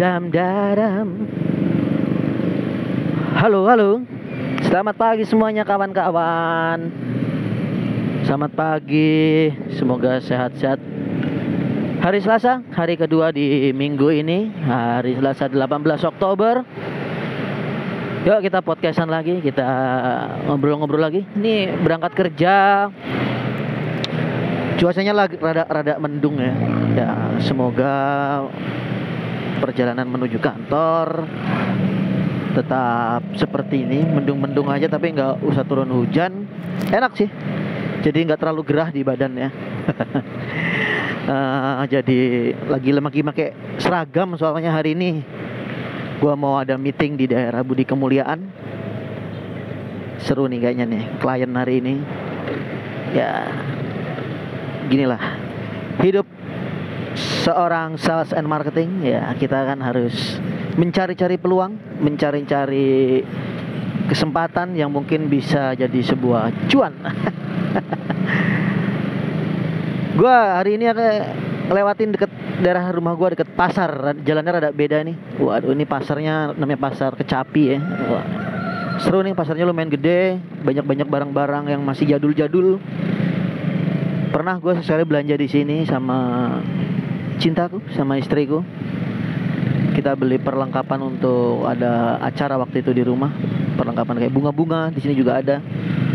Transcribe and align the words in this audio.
dam 0.00 0.32
dadam. 0.32 1.28
Halo, 3.36 3.68
halo. 3.68 4.00
Selamat 4.64 4.96
pagi 4.96 5.28
semuanya 5.28 5.60
kawan-kawan. 5.60 6.88
Selamat 8.24 8.48
pagi. 8.56 9.52
Semoga 9.76 10.16
sehat-sehat. 10.24 10.80
Hari 12.00 12.16
Selasa, 12.24 12.64
hari 12.72 12.96
kedua 12.96 13.28
di 13.28 13.76
minggu 13.76 14.08
ini, 14.08 14.48
hari 14.64 15.20
Selasa 15.20 15.52
18 15.52 15.84
Oktober. 16.08 16.64
Yuk 18.24 18.40
kita 18.40 18.64
podcastan 18.64 19.12
lagi, 19.12 19.44
kita 19.44 19.68
ngobrol-ngobrol 20.48 21.04
lagi. 21.04 21.28
Ini 21.36 21.76
berangkat 21.76 22.16
kerja. 22.16 22.88
Cuacanya 24.80 25.12
lagi 25.12 25.36
rada 25.36 25.68
rada 25.68 26.00
mendung 26.00 26.40
ya. 26.40 26.56
Ya, 26.96 27.12
semoga 27.44 27.92
perjalanan 29.60 30.08
menuju 30.08 30.40
kantor 30.40 31.28
tetap 32.50 33.22
seperti 33.38 33.86
ini 33.86 34.02
mendung-mendung 34.02 34.66
aja 34.66 34.90
tapi 34.90 35.14
nggak 35.14 35.44
usah 35.46 35.62
turun 35.62 35.92
hujan. 35.92 36.48
Enak 36.90 37.14
sih 37.14 37.30
jadi 38.00 38.32
nggak 38.32 38.40
terlalu 38.40 38.62
gerah 38.64 38.88
di 38.88 39.04
badan 39.04 39.36
ya 39.36 39.48
uh, 41.28 41.84
jadi 41.92 42.18
lagi 42.66 42.90
lagi 42.96 43.20
pakai 43.20 43.48
seragam 43.80 44.34
soalnya 44.40 44.72
hari 44.72 44.96
ini. 44.96 45.22
Gua 46.20 46.36
mau 46.36 46.60
ada 46.60 46.76
meeting 46.76 47.16
di 47.16 47.24
daerah 47.24 47.64
Budi 47.64 47.88
Kemuliaan. 47.88 48.44
Seru 50.20 50.44
nih 50.44 50.60
kayaknya 50.60 50.84
nih 50.84 51.02
klien 51.16 51.52
hari 51.56 51.80
ini. 51.80 51.94
Ya 53.16 53.48
ginilah. 54.92 55.20
Hidup 56.04 56.28
seorang 57.40 57.96
sales 57.96 58.36
and 58.36 58.44
marketing 58.44 59.00
ya 59.00 59.32
kita 59.32 59.64
kan 59.64 59.80
harus 59.80 60.36
mencari-cari 60.76 61.40
peluang, 61.40 61.76
mencari-cari 62.04 63.24
kesempatan 64.06 64.76
yang 64.76 64.92
mungkin 64.92 65.32
bisa 65.32 65.72
jadi 65.72 66.00
sebuah 66.04 66.68
cuan. 66.68 66.92
gua 70.20 70.60
hari 70.60 70.76
ini 70.76 70.90
ada 70.90 71.32
lewatin 71.70 72.12
deket 72.12 72.30
daerah 72.60 72.92
rumah 72.92 73.16
gua 73.16 73.32
deket 73.32 73.48
pasar, 73.56 74.16
jalannya 74.20 74.52
rada 74.60 74.70
beda 74.74 75.00
nih. 75.00 75.16
Waduh, 75.40 75.72
ini 75.72 75.88
pasarnya 75.88 76.52
namanya 76.52 76.80
pasar 76.92 77.16
Kecapi 77.16 77.62
ya. 77.72 77.78
Wah, 78.10 78.26
seru 79.00 79.24
nih 79.24 79.32
pasarnya 79.32 79.64
lumayan 79.64 79.88
gede, 79.88 80.36
banyak-banyak 80.60 81.08
barang-barang 81.08 81.64
yang 81.72 81.80
masih 81.80 82.04
jadul-jadul. 82.10 82.76
Pernah 84.30 84.62
gue 84.62 84.78
sekali 84.78 85.02
belanja 85.02 85.34
di 85.34 85.48
sini 85.50 85.82
sama 85.82 86.54
cintaku 87.40 87.80
sama 87.96 88.20
istriku. 88.20 88.60
Kita 89.96 90.14
beli 90.14 90.38
perlengkapan 90.38 91.00
untuk 91.02 91.66
ada 91.66 92.20
acara 92.20 92.60
waktu 92.60 92.84
itu 92.84 92.92
di 92.94 93.02
rumah. 93.02 93.32
Perlengkapan 93.74 94.20
kayak 94.20 94.34
bunga-bunga 94.36 94.92
di 94.92 95.00
sini 95.00 95.16
juga 95.16 95.40
ada. 95.40 95.58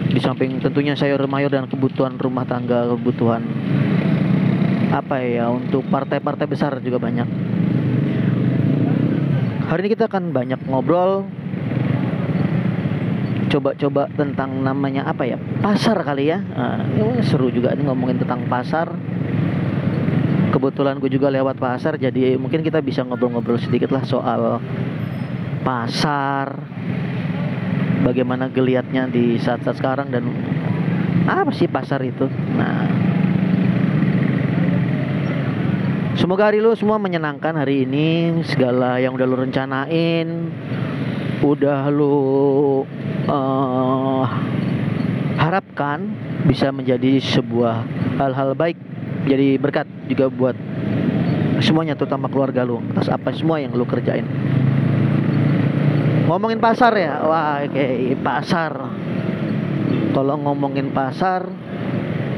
Di 0.05 0.21
samping 0.21 0.61
tentunya 0.61 0.95
sayur 0.95 1.19
mayur 1.27 1.51
dan 1.51 1.67
kebutuhan 1.67 2.15
rumah 2.15 2.47
tangga 2.47 2.87
kebutuhan 2.93 3.41
apa 4.95 5.19
ya 5.19 5.51
untuk 5.51 5.83
partai-partai 5.91 6.45
besar 6.47 6.79
juga 6.79 7.01
banyak. 7.01 7.27
Hari 9.65 9.79
ini 9.81 9.89
kita 9.91 10.07
akan 10.07 10.29
banyak 10.29 10.61
ngobrol 10.69 11.25
coba-coba 13.49 14.07
tentang 14.13 14.61
namanya 14.61 15.03
apa 15.09 15.25
ya 15.27 15.35
pasar 15.59 15.99
kali 16.05 16.31
ya. 16.31 16.39
Nah, 16.39 16.85
seru 17.25 17.51
juga 17.51 17.75
ini 17.75 17.83
ngomongin 17.83 18.21
tentang 18.21 18.45
pasar 18.47 18.93
kebetulan 20.55 20.95
gue 21.03 21.11
juga 21.11 21.27
lewat 21.27 21.59
pasar 21.59 21.99
jadi 21.99 22.39
mungkin 22.39 22.63
kita 22.63 22.79
bisa 22.79 23.03
ngobrol-ngobrol 23.03 23.59
sedikit 23.59 23.91
lah 23.91 24.07
soal 24.07 24.63
pasar 25.67 26.55
bagaimana 28.07 28.47
geliatnya 28.47 29.11
di 29.11 29.35
saat-saat 29.35 29.75
sekarang 29.75 30.07
dan 30.13 30.23
apa 31.25 31.49
sih 31.51 31.65
pasar 31.65 32.05
itu. 32.05 32.29
Nah 32.55 32.87
semoga 36.15 36.47
hari 36.47 36.63
lu 36.63 36.71
semua 36.77 37.01
menyenangkan 37.01 37.57
hari 37.59 37.83
ini 37.83 38.39
segala 38.47 39.01
yang 39.01 39.17
udah 39.17 39.27
lu 39.27 39.35
rencanain 39.41 40.27
udah 41.43 41.91
lu 41.91 42.15
uh, 43.27 44.23
harapkan 45.35 46.15
bisa 46.47 46.71
menjadi 46.71 47.19
sebuah 47.19 47.83
hal-hal 48.21 48.55
baik 48.55 48.79
jadi 49.25 49.57
berkat 49.57 49.89
juga 50.05 50.29
buat 50.29 50.57
semuanya 51.59 51.97
terutama 51.97 52.29
keluarga 52.29 52.61
lu 52.61 52.77
atas 52.93 53.09
apa 53.09 53.33
semua 53.33 53.57
yang 53.57 53.73
lu 53.73 53.85
kerjain. 53.87 54.25
Ngomongin 56.25 56.57
pasar 56.57 56.93
ya? 56.97 57.21
Wah 57.25 57.65
okay. 57.65 58.13
pasar. 58.17 58.73
Kalau 60.13 60.35
ngomongin 60.41 60.89
pasar 60.93 61.45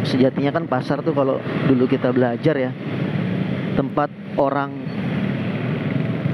sejatinya 0.08 0.56
kan 0.56 0.66
pasar 0.66 1.04
tuh 1.04 1.12
kalau 1.12 1.44
dulu 1.68 1.86
kita 1.90 2.16
belajar 2.16 2.56
ya 2.56 2.72
tempat 3.76 4.10
orang 4.40 4.72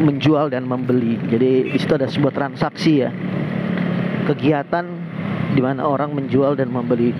menjual 0.02 0.50
dan 0.50 0.66
membeli. 0.66 1.18
Jadi 1.30 1.74
di 1.74 1.78
situ 1.78 1.94
ada 1.94 2.09
sebuah 2.09 2.34
transaksi 2.34 3.06
ya. 3.06 3.09
Kegiatan 4.30 4.85
di 5.53 5.62
mana 5.62 5.85
orang 5.85 6.14
menjual 6.14 6.58
dan 6.58 6.74
membeli. 6.74 7.14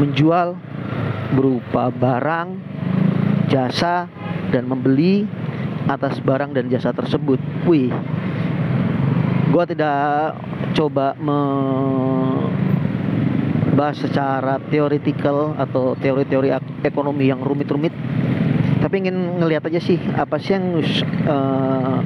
Menjual 0.00 0.56
berupa 1.32 1.88
barang 1.88 2.48
jasa 3.48 4.08
dan 4.52 4.68
membeli 4.68 5.24
atas 5.88 6.20
barang 6.22 6.54
dan 6.54 6.68
jasa 6.70 6.92
tersebut. 6.94 7.40
Wih. 7.66 7.90
Gua 9.52 9.68
tidak 9.68 10.36
coba 10.72 11.12
membahas 11.20 11.68
secara 14.00 14.56
teoretikal 14.72 15.52
atau 15.60 15.92
teori-teori 16.00 16.48
ekonomi 16.86 17.28
yang 17.28 17.44
rumit-rumit. 17.44 17.92
Tapi 18.80 18.94
ingin 18.98 19.38
ngelihat 19.38 19.68
aja 19.68 19.78
sih 19.78 20.00
apa 20.16 20.40
sih 20.40 20.56
yang 20.56 20.80
uh, 21.28 22.00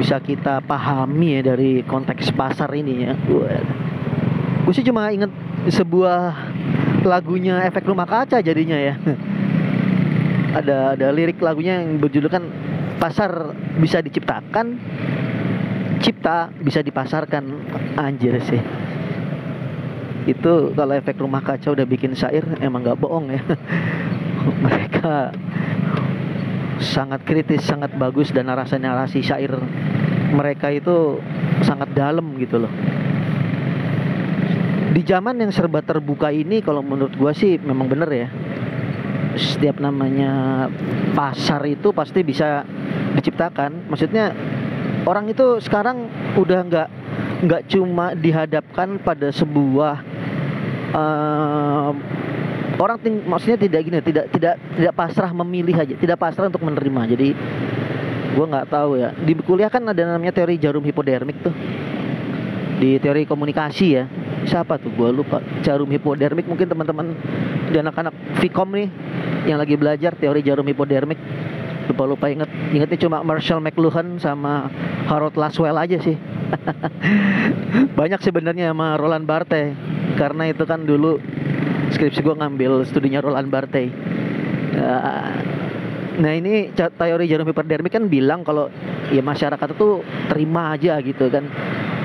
bisa 0.00 0.16
kita 0.24 0.64
pahami 0.64 1.38
ya 1.38 1.52
dari 1.52 1.84
konteks 1.84 2.32
pasar 2.32 2.72
ini 2.72 3.04
ya. 3.04 3.12
Gue 4.64 4.72
sih 4.72 4.82
cuma 4.82 5.12
inget 5.12 5.30
sebuah 5.68 6.49
lagunya 7.04 7.64
efek 7.66 7.86
rumah 7.86 8.06
kaca 8.06 8.40
jadinya 8.40 8.78
ya. 8.78 8.94
Ada 10.50 10.98
ada 10.98 11.14
lirik 11.14 11.38
lagunya 11.38 11.78
yang 11.78 12.02
berjudulkan 12.02 12.42
pasar 12.98 13.54
bisa 13.78 14.02
diciptakan. 14.02 14.82
Cipta 16.02 16.50
bisa 16.58 16.82
dipasarkan. 16.82 17.44
Anjir 17.94 18.34
sih. 18.42 18.58
Itu 20.26 20.74
kalau 20.74 20.98
efek 20.98 21.22
rumah 21.22 21.46
kaca 21.46 21.70
udah 21.70 21.86
bikin 21.86 22.18
syair 22.18 22.42
emang 22.58 22.82
nggak 22.82 22.98
bohong 22.98 23.30
ya. 23.30 23.38
Mereka 24.66 25.38
sangat 26.82 27.22
kritis, 27.22 27.62
sangat 27.62 27.94
bagus 27.94 28.34
dan 28.34 28.50
narasi-narasi 28.50 29.22
syair 29.22 29.54
mereka 30.34 30.70
itu 30.72 31.20
sangat 31.62 31.94
dalam 31.94 32.34
gitu 32.42 32.62
loh. 32.62 32.72
Di 35.00 35.08
zaman 35.08 35.40
yang 35.40 35.48
serba 35.48 35.80
terbuka 35.80 36.28
ini 36.28 36.60
kalau 36.60 36.84
menurut 36.84 37.16
gua 37.16 37.32
sih 37.32 37.56
memang 37.56 37.88
bener 37.88 38.10
ya. 38.12 38.28
Setiap 39.32 39.80
namanya 39.80 40.68
pasar 41.16 41.64
itu 41.64 41.88
pasti 41.88 42.20
bisa 42.20 42.68
diciptakan. 43.16 43.88
Maksudnya 43.88 44.36
orang 45.08 45.32
itu 45.32 45.56
sekarang 45.64 46.04
udah 46.36 46.60
nggak 46.68 46.88
nggak 47.48 47.62
cuma 47.72 48.12
dihadapkan 48.12 49.00
pada 49.00 49.32
sebuah 49.32 50.04
uh, 50.92 51.96
orang 52.76 52.98
ting 53.00 53.24
maksudnya 53.24 53.56
tidak 53.56 53.80
gini 53.88 53.98
tidak 54.04 54.28
tidak 54.36 54.60
tidak 54.76 54.92
pasrah 54.92 55.32
memilih 55.32 55.80
aja 55.80 55.96
tidak 55.96 56.20
pasrah 56.20 56.52
untuk 56.52 56.60
menerima 56.60 57.16
jadi 57.16 57.28
gue 58.36 58.46
nggak 58.52 58.68
tahu 58.68 59.00
ya 59.00 59.16
di 59.16 59.32
kuliah 59.40 59.72
kan 59.72 59.80
ada 59.88 60.04
namanya 60.04 60.36
teori 60.36 60.60
jarum 60.60 60.84
hipodermik 60.84 61.40
tuh 61.40 61.56
di 62.76 63.00
teori 63.00 63.24
komunikasi 63.24 63.86
ya 63.88 64.04
siapa 64.46 64.80
tuh? 64.80 64.92
Gue 64.94 65.10
lupa. 65.12 65.42
Jarum 65.64 65.88
hipodermik 65.90 66.46
mungkin 66.46 66.68
teman-teman 66.68 67.16
dan 67.72 67.88
anak-anak 67.88 68.14
Vcom 68.40 68.68
nih 68.72 68.88
yang 69.48 69.58
lagi 69.60 69.74
belajar 69.76 70.12
teori 70.16 70.44
jarum 70.44 70.66
hipodermik 70.68 71.16
lupa 71.90 72.04
lupa 72.06 72.26
inget. 72.30 72.48
Ingetnya 72.70 72.98
cuma 73.08 73.18
Marshall 73.26 73.58
McLuhan 73.58 74.22
sama 74.22 74.70
Harold 75.10 75.34
Laswell 75.34 75.74
aja 75.74 75.98
sih. 75.98 76.14
Banyak 77.98 78.20
sebenarnya 78.22 78.70
sama 78.70 78.94
Roland 78.94 79.26
Barthes 79.26 79.74
karena 80.14 80.50
itu 80.50 80.62
kan 80.66 80.86
dulu 80.86 81.18
skripsi 81.90 82.22
gue 82.22 82.34
ngambil 82.38 82.86
studinya 82.86 83.22
Roland 83.22 83.50
Barthes 83.50 83.90
nah 86.20 86.36
ini 86.36 86.68
teori 86.76 87.24
jarum 87.24 87.48
hipodermik 87.48 87.96
kan 87.96 88.04
bilang 88.04 88.44
kalau 88.44 88.68
ya 89.08 89.24
masyarakat 89.24 89.72
itu 89.72 90.04
terima 90.28 90.76
aja 90.76 91.00
gitu 91.00 91.32
kan 91.32 91.48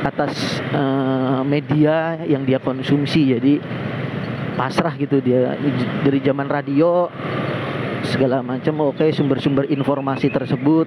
atas 0.05 0.61
uh, 0.69 1.41
media 1.41 2.21
yang 2.29 2.45
dia 2.45 2.61
konsumsi. 2.61 3.33
Jadi 3.33 3.57
pasrah 4.55 4.93
gitu 4.95 5.19
dia 5.19 5.57
dari 6.05 6.21
zaman 6.21 6.45
radio 6.45 7.09
segala 8.05 8.45
macam. 8.45 8.93
Oke 8.93 9.09
okay, 9.09 9.09
sumber-sumber 9.11 9.65
informasi 9.67 10.29
tersebut 10.29 10.85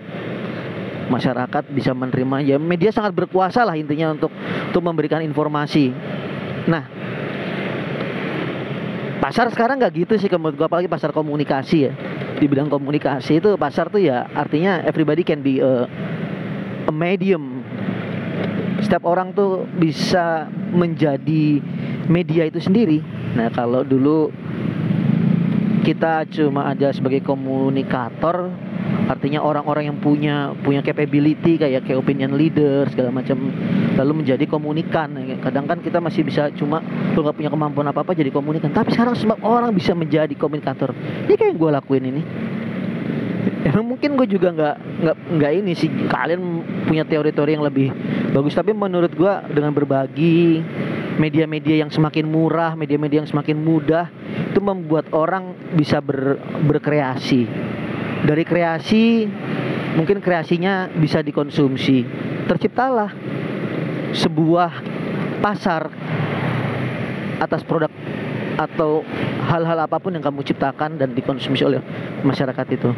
masyarakat 1.11 1.67
bisa 1.75 1.91
menerima. 1.91 2.47
Ya 2.47 2.57
media 2.57 2.95
sangat 2.95 3.13
berkuasa 3.13 3.67
lah 3.67 3.75
intinya 3.75 4.15
untuk 4.15 4.31
untuk 4.71 4.83
memberikan 4.87 5.21
informasi. 5.21 5.91
Nah 6.71 6.87
pasar 9.19 9.51
sekarang 9.51 9.83
nggak 9.83 10.07
gitu 10.07 10.15
sih 10.15 10.31
gua 10.31 10.71
apalagi 10.71 10.87
pasar 10.87 11.11
komunikasi 11.11 11.91
ya 11.91 11.93
di 12.39 12.47
bidang 12.47 12.71
komunikasi 12.71 13.43
itu 13.43 13.59
pasar 13.59 13.91
tuh 13.91 13.99
ya 13.99 14.31
artinya 14.33 14.81
everybody 14.87 15.27
can 15.27 15.43
be 15.43 15.59
a, 15.59 15.91
a 16.87 16.93
medium. 16.95 17.67
Setiap 18.79 19.03
orang 19.03 19.35
tuh 19.35 19.67
bisa 19.75 20.47
menjadi 20.71 21.59
media 22.07 22.47
itu 22.47 22.63
sendiri. 22.63 23.03
Nah 23.35 23.51
kalau 23.51 23.83
dulu 23.83 24.31
kita 25.83 26.31
cuma 26.31 26.71
aja 26.71 26.95
sebagai 26.95 27.27
komunikator 27.27 28.55
artinya 29.09 29.41
orang-orang 29.41 29.89
yang 29.89 29.99
punya 29.99 30.53
punya 30.61 30.85
capability 30.85 31.57
kayak 31.57 31.89
kayak 31.89 31.99
opinion 31.99 32.37
leader 32.37 32.85
segala 32.93 33.09
macam 33.09 33.49
lalu 33.97 34.13
menjadi 34.23 34.45
komunikan. 34.45 35.17
Kadang 35.41 35.65
kan 35.65 35.81
kita 35.81 35.99
masih 35.99 36.23
bisa 36.23 36.53
cuma 36.53 36.85
kalau 37.17 37.25
nggak 37.27 37.37
punya 37.41 37.51
kemampuan 37.51 37.89
apa 37.89 38.05
apa 38.05 38.13
jadi 38.13 38.29
komunikan. 38.29 38.71
Tapi 38.71 38.93
sekarang 38.93 39.17
semua 39.17 39.41
orang 39.41 39.73
bisa 39.73 39.97
menjadi 39.97 40.37
komunikator. 40.37 40.93
Ini 41.25 41.35
kayak 41.35 41.57
yang 41.57 41.59
gue 41.59 41.71
lakuin 41.73 42.05
ini. 42.05 42.23
Mungkin 43.79 44.15
gue 44.15 44.29
juga 44.31 44.55
nggak 44.55 44.77
nggak 45.03 45.17
nggak 45.41 45.53
ini 45.65 45.73
sih. 45.73 45.89
Kalian 46.07 46.41
punya 46.87 47.03
teori-teori 47.09 47.51
yang 47.57 47.65
lebih 47.65 47.89
bagus. 48.31 48.55
Tapi 48.55 48.77
menurut 48.77 49.11
gue 49.17 49.33
dengan 49.51 49.73
berbagi 49.73 50.63
media-media 51.19 51.83
yang 51.83 51.91
semakin 51.91 52.31
murah 52.31 52.79
media-media 52.79 53.27
yang 53.27 53.31
semakin 53.31 53.59
mudah 53.59 54.07
itu 54.55 54.61
membuat 54.63 55.11
orang 55.11 55.51
bisa 55.75 55.99
ber, 55.99 56.39
berkreasi 56.63 57.51
dari 58.25 58.43
kreasi 58.43 59.29
mungkin 59.95 60.19
kreasinya 60.19 60.91
bisa 60.91 61.23
dikonsumsi. 61.23 62.07
Terciptalah 62.49 63.13
sebuah 64.15 64.71
pasar 65.45 65.93
atas 67.39 67.63
produk 67.63 67.93
atau 68.59 69.07
hal-hal 69.47 69.79
apa 69.87 70.03
pun 70.03 70.11
yang 70.11 70.25
kamu 70.25 70.43
ciptakan 70.43 70.99
dan 70.99 71.15
dikonsumsi 71.15 71.63
oleh 71.63 71.79
masyarakat 72.27 72.67
itu. 72.75 72.91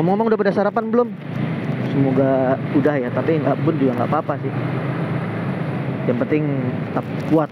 Ngomong-ngomong 0.00 0.32
udah 0.32 0.38
pada 0.40 0.52
sarapan 0.54 0.88
belum? 0.88 1.08
Semoga 1.90 2.56
udah 2.72 2.94
ya 2.96 3.10
tapi 3.12 3.42
nggak 3.42 3.56
pun 3.60 3.74
juga 3.76 3.92
nggak 4.00 4.08
apa-apa 4.08 4.34
sih. 4.40 4.52
Yang 6.08 6.18
penting 6.24 6.42
tetap 6.88 7.06
kuat. 7.28 7.50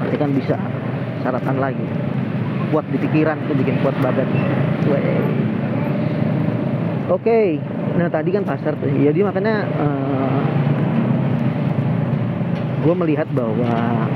Nanti 0.00 0.16
kan 0.16 0.30
bisa 0.32 0.56
sarapan 1.20 1.56
lagi 1.60 1.84
kuat 2.70 2.86
di 2.88 2.98
pikiran 3.02 3.36
tuh 3.50 3.54
bikin 3.58 3.82
kuat 3.82 3.94
badan. 3.98 4.28
Oke 7.10 7.26
okay. 7.26 7.46
nah 7.98 8.06
tadi 8.06 8.30
kan 8.30 8.46
pasar 8.46 8.78
tuh. 8.78 8.86
Jadi 8.86 9.20
makanya 9.26 9.66
uh, 9.66 9.82
eh, 9.82 10.40
gue 12.86 12.94
melihat 12.94 13.26
bahwa 13.34 14.06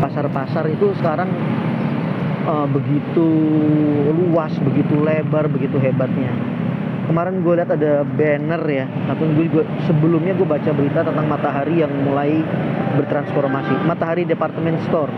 pasar-pasar 0.00 0.66
itu 0.72 0.96
sekarang 0.98 1.28
uh, 2.48 2.66
begitu 2.68 3.28
luas 4.08 4.52
begitu 4.64 4.96
lebar 5.04 5.52
begitu 5.52 5.76
hebatnya. 5.76 6.32
Kemarin 7.04 7.44
gue 7.44 7.54
lihat 7.60 7.68
ada 7.76 8.00
banner 8.08 8.62
ya. 8.72 8.88
Tapi 8.88 9.22
gue 9.36 9.44
juga 9.52 9.68
sebelumnya 9.84 10.32
gue 10.32 10.48
baca 10.48 10.70
berita 10.72 11.04
tentang 11.04 11.28
Matahari 11.28 11.84
yang 11.84 11.92
mulai 12.08 12.40
bertransformasi. 12.96 13.84
Matahari 13.84 14.24
Department 14.24 14.80
Store 14.88 15.12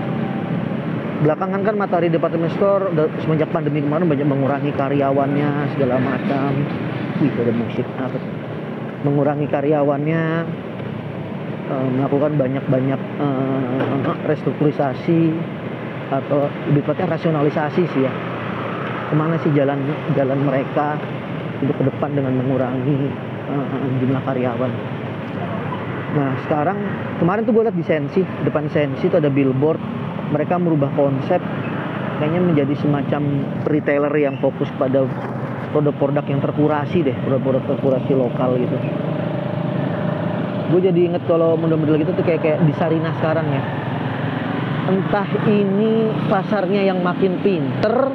belakangan 1.22 1.60
kan 1.64 1.74
Matahari 1.78 2.12
Department 2.12 2.52
Store 2.58 2.92
semenjak 3.24 3.48
pandemi 3.54 3.80
kemarin 3.80 4.08
banyak 4.10 4.26
mengurangi 4.28 4.70
karyawannya 4.76 5.50
segala 5.76 5.96
macam. 6.02 6.50
Wih 7.22 7.32
ada 7.32 7.52
musik. 7.54 7.86
Apa 7.96 8.18
mengurangi 9.06 9.46
karyawannya 9.46 10.22
uh, 11.70 11.88
melakukan 11.94 12.32
banyak-banyak 12.36 13.00
uh, 13.22 14.12
restrukturisasi 14.26 15.32
atau 16.10 16.50
lebih 16.70 16.82
tepatnya 16.86 17.06
rasionalisasi 17.16 17.82
sih 17.96 18.02
ya. 18.04 18.12
Ke 19.06 19.14
mana 19.14 19.38
sih 19.40 19.54
jalan 19.54 19.78
jalan 20.18 20.38
mereka 20.42 20.98
untuk 21.62 21.76
ke 21.78 21.84
depan 21.86 22.10
dengan 22.12 22.32
mengurangi 22.36 23.08
uh, 23.48 23.66
jumlah 24.02 24.22
karyawan? 24.26 24.72
Nah 26.16 26.30
sekarang 26.48 26.78
kemarin 27.20 27.44
tuh 27.44 27.52
gue 27.52 27.62
lihat 27.68 27.76
di 27.76 27.84
Sensi 27.84 28.20
depan 28.44 28.68
Sensi 28.72 29.04
itu 29.08 29.16
ada 29.16 29.28
billboard 29.28 29.78
mereka 30.30 30.58
merubah 30.58 30.90
konsep 30.94 31.38
kayaknya 32.18 32.40
menjadi 32.40 32.74
semacam 32.80 33.22
retailer 33.68 34.14
yang 34.16 34.40
fokus 34.40 34.68
pada 34.80 35.04
produk-produk 35.70 36.24
yang 36.26 36.40
terkurasi 36.40 37.04
deh 37.04 37.16
produk-produk 37.26 37.62
terkurasi 37.76 38.12
lokal 38.16 38.56
gitu. 38.56 38.76
Gue 40.66 40.80
jadi 40.82 41.00
inget 41.12 41.22
kalau 41.30 41.54
model-model 41.54 42.02
gitu 42.02 42.10
tuh 42.16 42.24
kayak 42.26 42.42
kayak 42.42 42.58
di 42.66 42.74
Sarina 42.74 43.14
sekarang 43.22 43.46
ya. 43.46 43.62
Entah 44.86 45.28
ini 45.46 46.10
pasarnya 46.26 46.82
yang 46.82 47.02
makin 47.02 47.38
pinter 47.42 48.10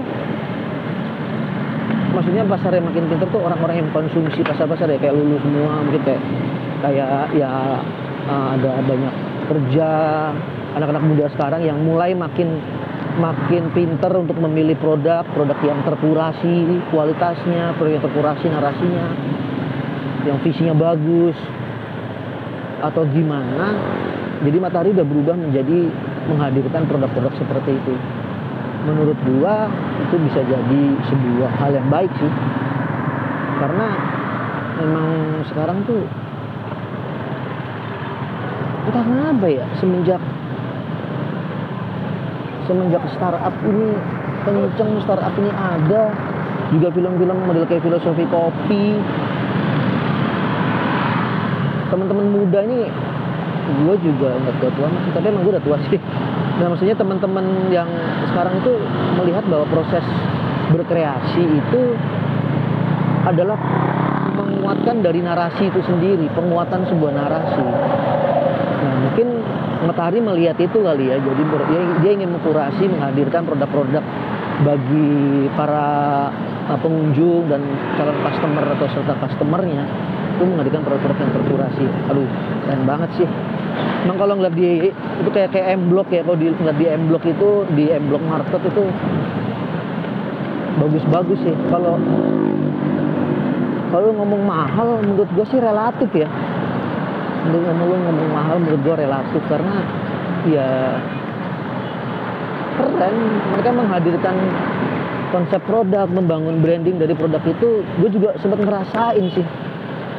maksudnya 2.12 2.44
pasar 2.44 2.76
yang 2.76 2.86
makin 2.92 3.08
pinter 3.08 3.28
tuh 3.32 3.40
orang-orang 3.40 3.88
yang 3.88 3.90
konsumsi 3.96 4.44
pasar-pasar 4.44 4.92
ya 4.92 5.00
kayak 5.00 5.16
lulu 5.16 5.40
semua 5.40 5.80
mungkin 5.80 6.02
kayak 6.04 6.22
kayak 6.84 7.32
ya 7.40 7.80
uh, 8.28 8.48
ada 8.60 8.84
banyak 8.84 9.31
kerja 9.52 9.90
anak-anak 10.80 11.04
muda 11.04 11.26
sekarang 11.36 11.68
yang 11.68 11.84
mulai 11.84 12.16
makin 12.16 12.64
makin 13.20 13.76
pinter 13.76 14.16
untuk 14.16 14.40
memilih 14.40 14.80
produk 14.80 15.28
produk 15.36 15.60
yang 15.68 15.84
terkurasi 15.84 16.80
kualitasnya 16.96 17.76
produk 17.76 18.00
yang 18.00 18.06
terkurasi 18.08 18.46
narasinya 18.48 19.08
yang 20.24 20.38
visinya 20.40 20.72
bagus 20.72 21.36
atau 22.80 23.04
gimana 23.12 23.76
jadi 24.42 24.58
matahari 24.58 24.90
udah 24.98 25.06
berubah 25.06 25.36
menjadi 25.38 25.80
menghadirkan 26.26 26.90
produk-produk 26.90 27.34
seperti 27.38 27.78
itu. 27.78 27.94
Menurut 28.90 29.18
gua 29.38 29.70
itu 30.02 30.18
bisa 30.18 30.42
jadi 30.42 30.84
sebuah 31.06 31.52
hal 31.62 31.72
yang 31.78 31.88
baik 31.94 32.10
sih. 32.18 32.34
Karena 33.62 33.88
memang 34.82 35.08
sekarang 35.54 35.86
tuh 35.86 36.02
entah 38.82 39.04
kenapa 39.06 39.46
ya 39.46 39.66
semenjak 39.78 40.22
semenjak 42.66 43.04
startup 43.14 43.54
ini 43.68 43.94
kenceng 44.42 44.92
startup 45.06 45.34
ini 45.38 45.52
ada 45.54 46.10
juga 46.72 46.88
film-film 46.96 47.38
model 47.46 47.68
kayak 47.68 47.84
filosofi 47.84 48.24
kopi. 48.32 48.96
Teman-teman 51.92 52.28
muda 52.32 52.60
ini 52.64 52.88
gue 53.72 53.96
juga 54.00 54.40
nggak 54.40 54.56
tua 54.64 54.72
tua 54.74 54.88
masih 54.90 55.12
tapi 55.12 55.26
emang 55.30 55.44
gue 55.44 55.54
udah 55.60 55.66
tua 55.66 55.78
sih. 55.92 56.02
Nah 56.52 56.70
maksudnya 56.70 56.94
teman-teman 56.94 57.74
yang 57.74 57.90
sekarang 58.30 58.62
itu 58.62 58.78
melihat 59.18 59.42
bahwa 59.50 59.66
proses 59.66 60.06
berkreasi 60.70 61.42
itu 61.42 61.98
adalah 63.26 63.58
menguatkan 64.38 65.02
dari 65.02 65.26
narasi 65.26 65.74
itu 65.74 65.82
sendiri 65.90 66.30
penguatan 66.38 66.86
sebuah 66.86 67.18
narasi 67.18 67.66
mungkin 69.22 69.46
Matahari 69.82 70.22
melihat 70.22 70.58
itu 70.62 70.78
kali 70.78 71.10
ya. 71.10 71.18
Jadi 71.18 71.42
dia, 71.42 71.82
dia 72.06 72.12
ingin 72.14 72.30
mengkurasi 72.38 72.86
menghadirkan 72.86 73.50
produk-produk 73.50 74.04
bagi 74.62 75.50
para 75.58 75.90
uh, 76.70 76.78
pengunjung 76.78 77.50
dan 77.50 77.66
calon 77.98 78.18
customer 78.22 78.62
atau 78.78 78.88
serta 78.94 79.14
customernya 79.26 79.90
itu 80.38 80.44
menghadirkan 80.46 80.86
produk-produk 80.86 81.18
yang 81.18 81.34
terkurasi. 81.34 81.86
Aduh 82.14 82.30
keren 82.66 82.82
banget 82.86 83.10
sih. 83.18 83.28
Emang 84.06 84.18
kalau 84.22 84.34
ngeliat 84.38 84.54
di 84.54 84.94
itu 84.94 85.30
kayak 85.34 85.50
kayak 85.50 85.78
M 85.78 85.90
Block 85.90 86.14
ya. 86.14 86.22
Kalau 86.22 86.38
di 86.38 86.46
ngeliat 86.54 86.78
di 86.78 86.86
M 86.86 87.04
Block 87.10 87.24
itu 87.26 87.50
di 87.74 87.84
M 87.90 88.04
Block 88.10 88.24
Market 88.26 88.62
itu 88.62 88.84
bagus-bagus 90.78 91.40
sih. 91.42 91.56
Kalau 91.74 91.98
kalau 93.90 94.10
ngomong 94.14 94.46
mahal 94.46 95.02
menurut 95.02 95.30
gue 95.34 95.46
sih 95.50 95.58
relatif 95.58 96.10
ya 96.14 96.30
untuk 97.48 97.62
ngomong 97.66 97.88
lu 97.90 97.98
ngomong 98.06 98.30
mahal 98.30 98.56
menurut 98.62 98.82
gue 98.86 98.96
relatif. 99.02 99.42
Karena 99.50 99.76
ya 100.46 100.70
keren. 102.78 103.16
Mereka 103.56 103.70
menghadirkan 103.74 104.36
konsep 105.32 105.62
produk 105.66 106.06
membangun 106.10 106.60
branding 106.60 106.98
dari 107.00 107.14
produk 107.16 107.42
itu. 107.46 107.86
Gue 108.02 108.10
juga 108.12 108.36
sempat 108.40 108.60
ngerasain 108.62 109.26
sih 109.34 109.46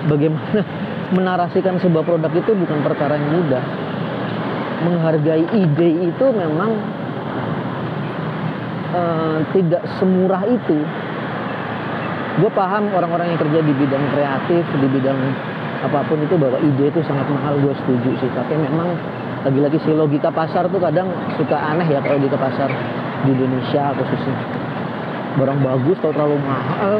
bagaimana 0.08 0.62
menarasikan 1.16 1.78
sebuah 1.78 2.04
produk 2.06 2.32
itu 2.32 2.52
bukan 2.56 2.78
perkara 2.82 3.18
yang 3.18 3.30
mudah. 3.42 3.64
Menghargai 4.82 5.46
ide 5.54 6.10
itu 6.10 6.26
memang 6.34 6.70
uh, 8.96 9.38
tidak 9.54 9.82
semurah 10.00 10.42
itu. 10.48 10.78
Gue 12.32 12.50
paham 12.56 12.88
orang-orang 12.96 13.36
yang 13.36 13.38
kerja 13.38 13.60
di 13.60 13.72
bidang 13.76 14.04
kreatif 14.16 14.64
di 14.80 14.88
bidang 14.88 15.20
apa 15.82 15.98
pun 16.06 16.18
itu 16.22 16.38
bahwa 16.38 16.58
ide 16.62 16.94
itu 16.94 17.00
sangat 17.02 17.26
mahal 17.26 17.58
gue 17.58 17.74
setuju 17.82 18.10
sih. 18.22 18.30
Tapi 18.30 18.54
memang 18.54 18.94
lagi-lagi 19.42 19.78
sih 19.82 19.90
logika 19.90 20.30
pasar 20.30 20.70
tuh 20.70 20.78
kadang 20.78 21.10
suka 21.34 21.58
aneh 21.58 21.86
ya 21.90 21.98
kalau 21.98 22.22
di 22.22 22.30
pasar 22.30 22.70
di 23.26 23.30
Indonesia 23.34 23.90
khususnya. 23.98 24.36
Barang 25.42 25.58
bagus 25.64 25.98
kalau 25.98 26.14
terlalu 26.14 26.38
mahal. 26.46 26.94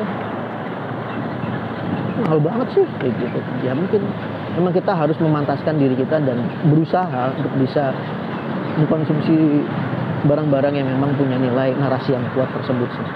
Mahal 2.27 2.39
banget 2.43 2.69
sih 2.75 2.87
kayak 2.99 3.15
gitu. 3.23 3.39
Ya 3.63 3.73
mungkin 3.79 4.03
memang 4.59 4.73
kita 4.75 4.93
harus 4.93 5.15
memantaskan 5.23 5.79
diri 5.79 5.95
kita 5.95 6.19
dan 6.19 6.43
berusaha 6.67 7.31
untuk 7.39 7.53
bisa 7.63 7.95
mengkonsumsi 8.83 9.63
barang-barang 10.27 10.75
yang 10.75 10.87
memang 10.87 11.15
punya 11.19 11.39
nilai 11.39 11.75
narasi 11.79 12.15
yang 12.15 12.25
kuat 12.35 12.51
tersebut 12.51 12.91
sih. 12.91 13.07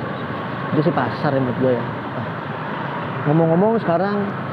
Itu 0.74 0.80
sih 0.90 0.94
pasar 0.94 1.34
ya 1.34 1.40
menurut 1.42 1.58
gue 1.58 1.72
ya. 1.74 1.84
Ngomong-ngomong 3.26 3.82
sekarang 3.82 4.45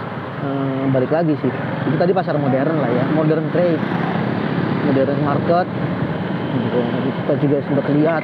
eh, 0.44 0.84
balik 0.92 1.12
lagi 1.12 1.34
sih. 1.40 1.52
Itu 1.88 1.96
tadi 1.96 2.12
pasar 2.12 2.36
modern 2.36 2.84
lah 2.84 2.92
ya. 2.92 3.06
Modern 3.16 3.48
trade. 3.56 3.84
Modern 4.92 5.20
market. 5.24 5.68
Gitu. 6.54 6.80
kita 7.18 7.34
juga 7.42 7.58
sempat 7.66 7.90
lihat 7.98 8.22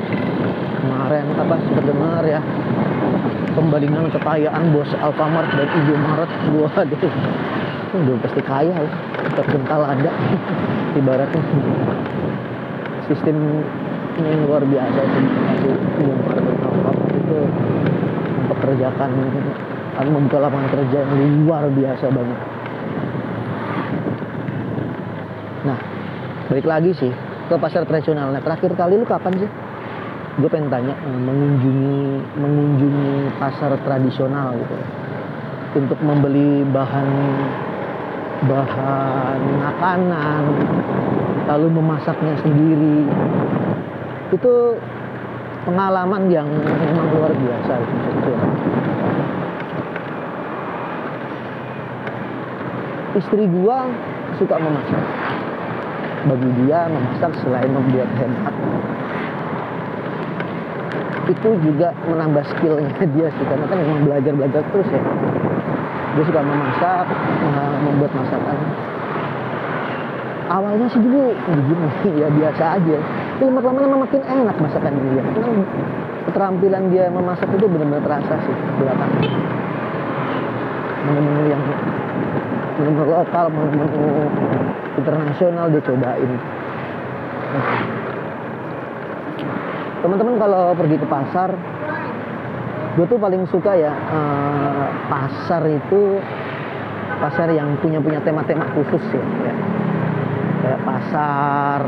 kemarin 0.85 1.25
apa 1.33 1.55
sempat 1.65 1.83
dengar 1.87 2.23
ya. 2.27 2.41
Pembalingan 3.57 4.13
kekayaan 4.13 4.69
bos 4.69 4.91
Alfamart 5.01 5.49
dan 5.57 5.65
Indomaret 5.65 6.31
waduh. 6.53 7.01
Udah 7.89 8.15
pasti 8.21 8.41
kaya 8.45 8.75
ya 8.75 8.91
terkenal 9.33 9.81
ada. 9.81 10.11
Ibaratnya. 10.99 11.41
Sistem 13.09 13.65
yang 14.19 14.45
luar 14.45 14.61
biasa 14.61 14.99
itu 14.99 15.71
dan 16.05 16.45
Alfamart 16.61 17.01
itu 17.17 17.37
mempekerjakan 18.37 19.09
atau 19.99 20.11
membuka 20.15 20.39
lapangan 20.39 20.71
kerja 20.71 20.99
yang 21.03 21.43
luar 21.43 21.67
biasa 21.67 22.05
banget. 22.07 22.39
Nah 25.67 25.79
balik 26.47 26.67
lagi 26.67 26.91
sih 26.95 27.11
ke 27.51 27.55
pasar 27.59 27.83
tradisional. 27.83 28.31
Nah 28.31 28.39
terakhir 28.39 28.71
kali 28.79 28.95
lu 28.95 29.03
kapan 29.03 29.35
sih? 29.43 29.49
Gue 30.39 30.47
pengen 30.47 30.71
tanya 30.71 30.95
eh, 30.95 31.19
mengunjungi 31.19 31.99
mengunjungi 32.39 33.11
pasar 33.43 33.75
tradisional 33.83 34.55
gitu. 34.55 34.75
Untuk 35.83 35.99
membeli 35.99 36.63
bahan 36.71 37.09
bahan 38.47 39.39
makanan 39.67 40.43
lalu 41.51 41.67
memasaknya 41.75 42.39
sendiri. 42.39 43.03
Itu 44.31 44.79
pengalaman 45.67 46.31
yang 46.31 46.47
memang 46.87 47.07
luar 47.19 47.35
biasa. 47.35 47.73
gitu. 47.83 48.33
Istri 53.19 53.43
gua 53.59 53.91
suka 54.39 54.55
memasak. 54.55 55.03
Bagi 56.25 56.49
dia 56.63 56.87
memasak 56.87 57.31
selain 57.43 57.71
membuat 57.71 58.09
hemat 58.19 58.55
itu 61.29 61.49
juga 61.61 61.93
menambah 62.09 62.43
skillnya 62.57 62.89
dia 63.15 63.27
sih. 63.29 63.45
Karena 63.45 63.65
kan 63.69 63.77
memang 63.77 64.01
belajar 64.03 64.33
belajar 64.33 64.61
terus 64.73 64.89
ya. 64.89 65.01
Dia 66.17 66.23
suka 66.25 66.41
memasak 66.41 67.05
mem- 67.53 67.79
membuat 67.85 68.11
masakan. 68.17 68.57
Awalnya 70.49 70.87
sih 70.89 70.97
dulu 70.97 71.29
begini 71.45 71.87
ya 72.25 72.27
biasa 72.33 72.63
aja. 72.81 72.97
Tapi 73.37 73.43
lama-lama 73.47 74.03
makin 74.03 74.21
enak 74.25 74.57
masakan 74.57 74.93
dia. 74.97 75.21
Karena 75.21 75.63
keterampilan 76.27 76.83
dia 76.91 77.05
memasak 77.13 77.47
itu 77.53 77.65
benar-benar 77.69 78.01
terasa 78.03 78.35
sih 78.43 78.55
belakangan. 78.81 79.23
Menu-menu 80.99 81.43
yang 81.47 81.61
menu 82.79 83.03
lokal 83.03 83.45
menu 83.51 83.85
internasional 84.97 85.65
dia 85.71 85.81
cobain 85.83 86.31
teman-teman 89.99 90.35
kalau 90.39 90.63
pergi 90.73 90.95
ke 90.95 91.07
pasar 91.07 91.49
gue 92.95 93.05
tuh 93.05 93.19
paling 93.19 93.43
suka 93.51 93.75
ya 93.75 93.93
eh, 93.93 94.87
pasar 95.11 95.63
itu 95.67 96.19
pasar 97.19 97.51
yang 97.51 97.75
punya 97.83 97.99
punya 97.99 98.19
tema-tema 98.23 98.63
khusus 98.75 99.03
ya, 99.11 99.25
ya. 99.43 99.53
kayak 100.63 100.81
pasar 100.87 101.79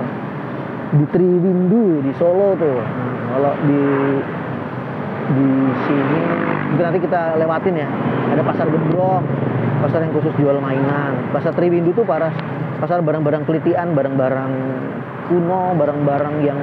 di 0.92 1.06
Triwindu 1.08 2.04
di 2.04 2.12
Solo 2.20 2.52
tuh 2.60 2.80
nah, 2.84 3.16
kalau 3.32 3.54
di 3.64 3.82
di 5.32 5.50
sini. 5.88 6.20
Mungkin 6.72 6.84
nanti 6.88 7.00
kita 7.04 7.36
lewatin 7.40 7.76
ya. 7.76 7.90
Ada 8.32 8.42
pasar 8.48 8.68
Gembrong 8.72 9.26
pasar 9.82 10.06
yang 10.06 10.14
khusus 10.14 10.34
jual 10.38 10.62
mainan. 10.62 11.18
Pasar 11.34 11.58
Triwindu 11.58 11.92
tuh 11.98 12.06
para 12.06 12.30
pasar 12.78 13.02
barang-barang 13.02 13.50
kelitian 13.50 13.98
barang-barang 13.98 14.52
kuno 15.30 15.74
barang-barang 15.78 16.36
yang 16.46 16.60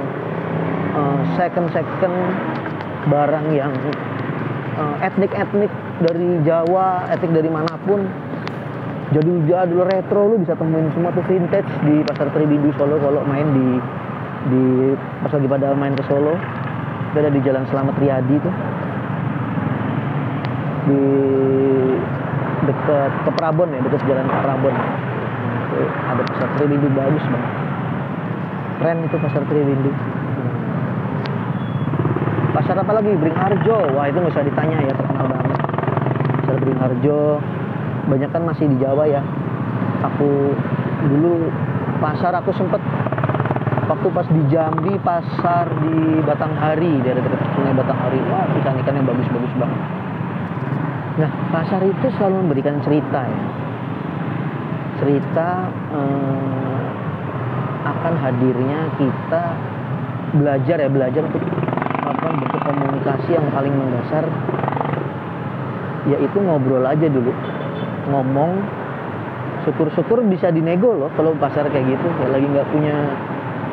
second 1.35 1.71
second 1.71 2.15
barang 3.07 3.55
yang 3.55 3.71
eh, 4.75 4.95
etnik-etnik 5.07 5.71
dari 5.99 6.39
Jawa 6.47 7.11
etnik 7.11 7.35
dari 7.35 7.51
mana 7.51 7.75
pun. 7.83 8.07
Jadul-jadul 9.09 9.89
retro 9.89 10.29
lu 10.29 10.35
bisa 10.37 10.53
temuin 10.53 10.85
semua 10.93 11.09
tuh 11.09 11.25
vintage 11.25 11.65
di 11.81 12.05
pasar 12.05 12.29
Triwindu 12.29 12.69
Solo 12.77 13.01
kalau 13.01 13.25
main 13.25 13.47
di 13.49 13.67
di 14.53 14.63
pas 15.25 15.33
lagi 15.33 15.47
pada 15.49 15.73
main 15.73 15.97
ke 15.97 16.05
Solo 16.05 16.37
itu 17.09 17.17
ada 17.17 17.31
di 17.33 17.41
Jalan 17.41 17.65
Selamat 17.73 17.95
Riyadi 17.97 18.35
tuh 18.37 18.53
di 20.89 21.01
dekat 22.69 23.11
ke 23.25 23.31
Prabon 23.33 23.69
ya 23.73 23.79
dekat 23.81 24.01
jalan 24.05 24.27
Prabon. 24.29 24.75
Itu 25.69 25.81
ada 25.85 26.21
pasar 26.25 26.49
Triwindu 26.57 26.89
bagus 26.93 27.23
banget. 27.29 27.53
Keren 28.79 28.97
itu 29.05 29.17
pasar 29.17 29.41
Triwindu. 29.49 29.91
Pasar 32.53 32.75
apa 32.77 32.91
lagi? 32.93 33.11
Bringharjo. 33.17 33.77
Wah 33.97 34.05
itu 34.09 34.17
nggak 34.21 34.33
usah 34.33 34.45
ditanya 34.45 34.77
ya 34.85 34.93
terkenal 34.93 35.25
banget. 35.29 35.59
Pasar 36.45 36.55
Bringharjo. 36.61 37.21
Banyak 38.09 38.29
kan 38.33 38.43
masih 38.45 38.65
di 38.69 38.77
Jawa 38.81 39.05
ya. 39.05 39.21
Aku 40.13 40.53
dulu 41.09 41.49
pasar 42.01 42.33
aku 42.37 42.53
sempet 42.55 42.81
waktu 43.89 44.07
pas 44.13 44.27
di 44.29 44.41
Jambi 44.53 44.93
pasar 45.01 45.65
di 45.81 46.21
Batanghari. 46.21 47.01
Dari 47.01 47.17
dekat 47.17 47.41
sungai 47.57 47.73
Batanghari. 47.73 48.21
Wah 48.29 48.45
ikan-ikan 48.61 48.93
yang 48.93 49.07
bagus-bagus 49.09 49.53
banget. 49.57 49.81
Nah 51.19 51.31
pasar 51.51 51.81
itu 51.83 52.07
selalu 52.15 52.35
memberikan 52.45 52.77
cerita 52.85 53.25
ya. 53.25 53.41
Cerita 55.01 55.49
eh, 55.95 56.81
akan 57.89 58.13
hadirnya 58.21 58.93
kita 59.01 59.43
belajar 60.37 60.77
ya 60.77 60.89
belajar 60.91 61.25
untuk 61.25 61.41
melakukan 62.05 62.33
bentuk 62.45 62.61
komunikasi 62.61 63.29
yang 63.33 63.47
paling 63.49 63.73
mendasar. 63.73 64.23
Yaitu 66.05 66.37
ngobrol 66.37 66.85
aja 66.85 67.09
dulu. 67.09 67.33
Ngomong. 68.13 68.77
Syukur-syukur 69.59 70.23
bisa 70.23 70.55
dinego 70.55 70.95
loh 70.95 71.11
kalau 71.19 71.35
pasar 71.35 71.67
kayak 71.67 71.83
gitu. 71.83 72.07
Ya 72.23 72.27
lagi 72.31 72.47
nggak 72.47 72.67
punya 72.71 72.95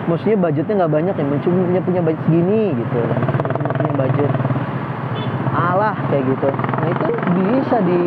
maksudnya 0.06 0.36
budgetnya 0.38 0.74
nggak 0.82 0.94
banyak 0.94 1.14
ya 1.18 1.24
cuma 1.42 1.60
punya 1.66 1.82
punya 1.82 2.00
budget 2.02 2.22
segini 2.26 2.62
gitu. 2.74 3.00
Cuma 3.58 3.70
punya 3.74 3.94
budget 3.94 4.30
alah 5.56 5.96
kayak 6.12 6.24
gitu. 6.30 6.48
Nah 6.52 6.88
itu 6.92 7.06
bisa 7.36 7.76
di 7.82 8.00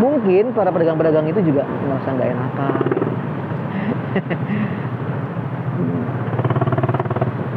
mungkin 0.00 0.44
para 0.56 0.72
pedagang-pedagang 0.72 1.26
itu 1.28 1.40
juga 1.44 1.62
merasa 1.86 2.08
nggak 2.14 2.30
enakan. 2.34 2.82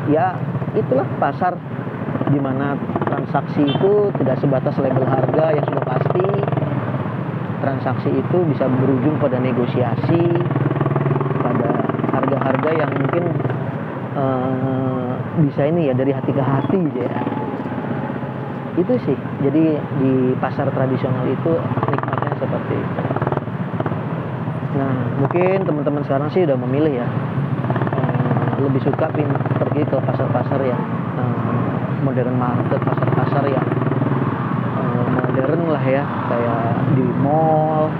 Ya 0.09 0.33
itulah 0.73 1.05
pasar 1.21 1.53
di 2.33 2.41
mana 2.41 2.73
transaksi 3.05 3.61
itu 3.61 4.09
tidak 4.17 4.41
sebatas 4.41 4.73
label 4.81 5.05
harga 5.05 5.53
yang 5.53 5.65
sudah 5.69 5.85
pasti. 5.85 6.25
Transaksi 7.61 8.09
itu 8.17 8.37
bisa 8.49 8.65
berujung 8.65 9.21
pada 9.21 9.37
negosiasi 9.37 10.25
pada 11.45 11.71
harga-harga 12.09 12.69
yang 12.73 12.89
mungkin 12.89 13.23
eh, 14.19 15.11
bisa 15.47 15.61
ini 15.63 15.87
ya 15.87 15.93
dari 15.95 16.11
hati 16.11 16.31
ke 16.35 16.43
hati 16.43 16.79
ya. 16.99 17.11
Itu 18.75 18.93
sih. 19.03 19.17
Jadi 19.43 19.63
di 19.99 20.13
pasar 20.39 20.67
tradisional 20.71 21.25
itu 21.27 21.51
nikmatnya 21.89 22.33
seperti 22.39 22.75
itu. 22.75 23.01
Nah 24.79 24.95
mungkin 25.19 25.57
teman-teman 25.65 26.03
sekarang 26.05 26.29
sih 26.31 26.43
udah 26.43 26.57
memilih 26.67 27.03
ya. 27.03 27.07
Eh, 27.99 28.51
lebih 28.63 28.81
suka 28.83 29.07
pergi 29.59 29.83
ke 29.87 29.97
pasar-pasar 29.97 30.59
yang 30.63 30.83
eh, 31.19 31.87
modern 32.03 32.35
market 32.35 32.79
pasar-pasar 32.83 33.43
yang 33.47 33.67
modern 35.09 35.61
lah 35.71 35.83
ya. 35.83 36.03
Kayak 36.27 36.63
di 36.95 37.05
mall. 37.23 37.91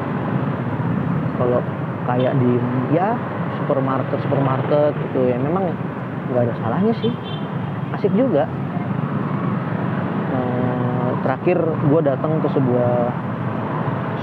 Kalau 1.40 1.64
kayak 2.04 2.36
di 2.40 2.52
ya 2.92 3.16
supermarket 3.60 4.20
supermarket 4.24 4.92
gitu 5.10 5.28
ya. 5.28 5.38
Memang 5.40 5.72
nggak 6.30 6.44
ada 6.50 6.54
salahnya 6.62 6.94
sih. 7.02 7.14
Asik 7.98 8.14
juga. 8.14 8.46
Eh, 10.34 11.10
terakhir 11.26 11.58
gue 11.60 12.02
datang 12.06 12.38
ke 12.40 12.48
sebuah 12.54 12.92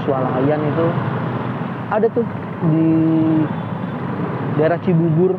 swalayan 0.03 0.61
itu. 0.63 0.87
Ada 1.91 2.07
tuh 2.11 2.25
di 2.71 2.91
daerah 4.59 4.79
Cibubur. 4.83 5.35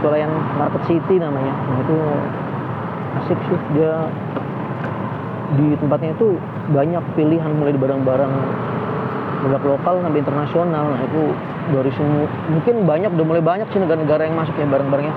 Swalayan 0.00 0.32
Market 0.60 0.82
City 0.84 1.16
namanya. 1.16 1.54
Nah 1.54 1.78
itu 1.80 1.96
asik 3.24 3.38
sih. 3.48 3.60
Dia 3.74 4.06
di 5.54 5.78
tempatnya 5.78 6.12
itu 6.18 6.36
banyak 6.74 7.04
pilihan 7.14 7.52
mulai 7.56 7.72
di 7.72 7.80
barang-barang 7.80 8.32
produk 9.44 9.76
lokal 9.76 10.00
sampai 10.00 10.20
internasional. 10.24 10.84
Nah 10.96 11.00
itu 11.04 11.22
dari 11.76 11.90
semua 11.92 12.24
mungkin 12.48 12.74
banyak 12.88 13.10
udah 13.12 13.26
mulai 13.28 13.44
banyak 13.44 13.68
sih 13.68 13.80
negara-negara 13.84 14.24
yang 14.24 14.36
masuk 14.40 14.56
ya 14.56 14.64
barang-barangnya. 14.64 15.14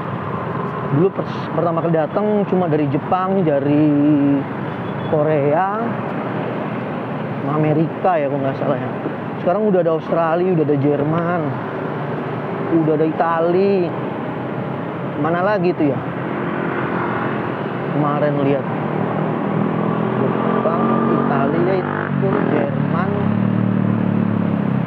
Dulu 0.99 1.07
pers- 1.15 1.47
pertama 1.55 1.79
kali 1.79 1.93
datang 1.95 2.25
cuma 2.51 2.67
dari 2.67 2.85
Jepang 2.91 3.47
dari 3.47 3.87
Korea 5.07 5.79
Amerika 7.47 8.19
ya 8.19 8.27
kalau 8.27 8.43
nggak 8.43 8.57
salah 8.59 8.75
ya. 8.75 8.91
Sekarang 9.39 9.71
udah 9.71 9.79
ada 9.79 9.91
Australia 9.95 10.51
udah 10.51 10.65
ada 10.67 10.77
Jerman 10.83 11.41
udah 12.83 12.93
ada 12.99 13.05
Itali. 13.07 13.87
Mana 15.17 15.41
lagi 15.41 15.71
tuh 15.73 15.87
ya? 15.87 15.99
Kemarin 17.95 18.33
lihat 18.45 18.65
Jepang 20.21 20.83
Italia 21.09 21.73
itu 21.79 22.27
Jerman 22.53 23.09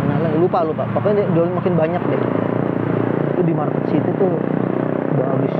mana 0.00 0.16
lagi 0.22 0.38
lupa 0.64 0.84
lupa. 0.84 1.00
Pokoknya 1.00 1.24
udah 1.32 1.44
makin 1.56 1.74
banyak 1.74 2.02
deh. 2.04 2.22
Itu 3.36 3.40
di 3.44 3.54
market 3.56 3.84
city 3.88 4.10
tuh 4.20 4.32
bagus 5.10 5.54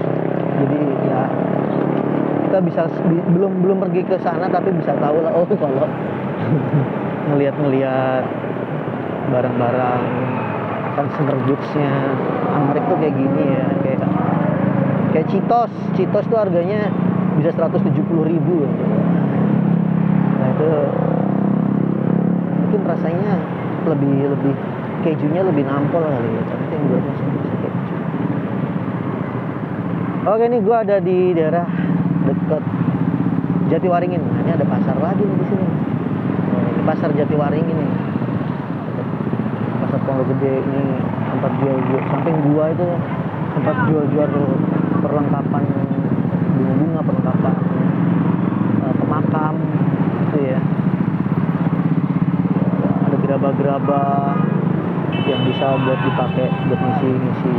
jadi 0.60 0.80
ya 1.08 1.20
kita 2.48 2.58
bisa 2.62 2.82
bi- 3.08 3.28
belum 3.32 3.52
belum 3.64 3.78
pergi 3.88 4.02
ke 4.06 4.16
sana 4.20 4.46
tapi 4.50 4.74
bisa 4.74 4.92
tahu 4.98 5.22
lah 5.22 5.32
oh 5.34 5.46
kalau 5.56 5.86
ngelihat-ngelihat 7.30 8.24
barang-barang 9.30 10.02
consumer 10.98 11.36
goods-nya. 11.46 11.92
Amerika 12.50 12.82
tuh 12.90 12.98
kayak 12.98 13.14
gini 13.14 13.44
ya 13.54 13.66
kayak 13.86 13.98
kayak 15.14 15.26
Citos 15.30 15.70
Citos 15.94 16.24
tuh 16.26 16.38
harganya 16.42 16.90
bisa 17.38 17.54
170 17.54 17.94
ribu. 18.26 18.66
Nah 20.36 20.48
itu 20.50 20.70
mungkin 22.58 22.80
rasanya 22.84 23.38
lebih 23.86 24.34
lebih 24.34 24.54
kejunya 25.00 25.42
lebih 25.44 25.64
nampol 25.64 26.04
kali 26.04 26.30
ya. 26.36 26.42
Tapi 26.44 26.64
yang 26.72 26.84
sih 27.16 27.26
bisa 27.32 27.54
keju. 27.56 27.94
Oke 30.28 30.44
nih 30.52 30.60
gua 30.60 30.76
ada 30.84 30.96
di 31.00 31.32
daerah 31.32 31.64
dekat 32.28 32.62
Jatiwaringin. 33.70 34.20
Nah, 34.20 34.42
ini 34.44 34.50
ada 34.52 34.66
pasar 34.66 34.96
lagi 34.98 35.22
nih 35.22 35.36
di 35.40 35.46
sini. 35.48 35.66
Oh, 36.52 36.60
ini 36.74 36.82
pasar 36.84 37.10
Jatiwaringin 37.16 37.76
nih. 37.76 37.92
Pasar 39.80 40.00
Pondok 40.04 40.26
Gede 40.36 40.60
ini 40.60 40.82
tempat 41.08 41.52
jual-jual 41.62 42.02
samping 42.12 42.36
gua 42.52 42.64
itu 42.74 42.88
tempat 43.56 43.76
jual-jual 43.88 44.28
perlengkapan 45.00 45.64
bunga-bunga 46.60 47.00
perlengkapan 47.00 47.54
eh, 48.84 48.94
pemakam 49.00 49.54
gitu 50.28 50.38
ya. 50.44 50.60
Ada 53.08 53.16
gerabah-gerabah 53.24 54.49
yang 55.28 55.42
bisa 55.46 55.66
buat 55.84 56.00
dipakai 56.02 56.46
buat 56.68 56.80
ngisi-ngisi 56.80 57.54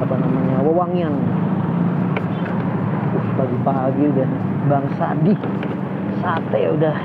apa 0.00 0.14
namanya 0.16 0.56
wewangian. 0.64 1.14
Uh, 3.10 3.26
pagi-pagi 3.36 4.02
udah 4.16 4.28
bang 4.70 4.86
Sadi 4.96 5.34
sate 6.20 6.60
udah 6.76 6.96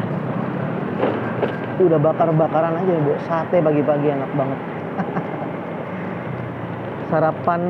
udah 1.75 1.99
bakar-bakaran 1.99 2.79
aja 2.79 2.93
bu. 3.03 3.13
Sate 3.27 3.57
pagi-pagi 3.59 4.07
enak 4.11 4.31
banget. 4.33 4.59
Sarapan 7.11 7.61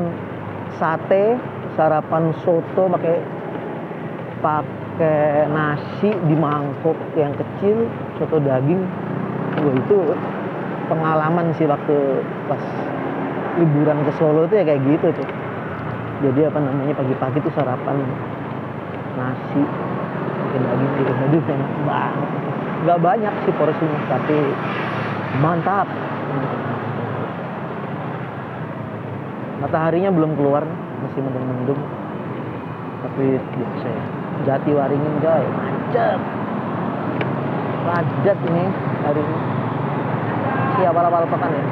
sate 0.76 1.24
sarapan 1.76 2.32
soto 2.40 2.88
pakai 2.88 3.16
pakai 4.40 5.44
nasi 5.52 6.10
di 6.24 6.36
mangkok 6.36 6.96
yang 7.18 7.34
kecil 7.36 7.88
soto 8.16 8.40
daging. 8.40 8.80
Wah 9.56 9.72
itu 9.72 9.98
pengalaman 10.86 11.50
sih 11.58 11.66
waktu 11.66 11.96
pas 12.46 12.62
liburan 13.58 13.98
ke 14.06 14.12
Solo 14.16 14.46
itu 14.46 14.54
ya 14.60 14.64
kayak 14.64 14.82
gitu 14.86 15.06
tuh. 15.16 15.28
Jadi 16.24 16.40
apa 16.48 16.58
namanya 16.62 16.94
pagi-pagi 16.96 17.38
tuh 17.44 17.52
sarapan 17.52 18.00
nasi 19.16 19.62
pakai 20.36 20.58
daging 20.60 20.92
gitu 21.00 21.12
aduh 21.12 21.42
enak 21.44 21.70
banget. 21.84 22.28
Nggak 22.86 23.00
banyak 23.02 23.34
sih 23.44 23.54
porsinya 23.56 24.00
tapi 24.08 24.38
mantap. 25.40 25.88
Mataharinya 29.60 30.10
belum 30.12 30.36
keluar 30.36 30.62
masih 31.04 31.20
mendung-mendung. 31.24 31.80
Tapi 33.04 33.40
biasa 33.40 33.88
ya 33.88 34.04
jati 34.44 34.70
waringin 34.76 35.14
coy 35.24 35.44
macet. 35.56 36.20
Padat 37.86 38.38
ini 38.50 38.64
hari 39.06 39.22
ini 39.22 39.55
si 40.76 40.82
awal-awal 40.84 41.24
pekan 41.24 41.50
ya. 41.50 41.64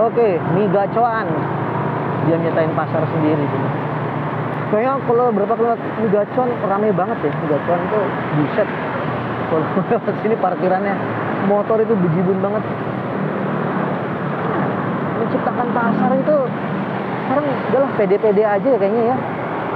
Oke 0.00 0.40
mie 0.56 0.68
gacoan 0.72 1.28
dia 2.24 2.36
nyetain 2.38 2.72
pasar 2.72 3.02
sendiri 3.12 3.44
kayaknya 4.72 4.96
kalau 5.04 5.28
berapa 5.36 5.52
kilo 5.52 5.76
mie 5.76 6.08
gacoan 6.08 6.48
rame 6.64 6.88
banget 6.96 7.18
ya. 7.28 7.30
Mie 7.30 7.48
gacoan 7.52 7.80
tuh 7.92 8.04
buset. 8.40 8.68
Kalau 9.52 9.64
lewat 9.92 10.14
sini 10.24 10.36
parkirannya 10.40 10.94
motor 11.46 11.76
itu 11.84 11.92
bejibun 11.92 12.40
banget. 12.40 12.64
Menciptakan 15.20 15.68
pasar 15.76 16.10
itu 16.16 16.36
sekarang 17.22 17.46
udahlah 17.48 17.90
pede-pede 18.00 18.42
aja 18.44 18.68
ya 18.68 18.78
kayaknya 18.80 19.02
ya. 19.12 19.16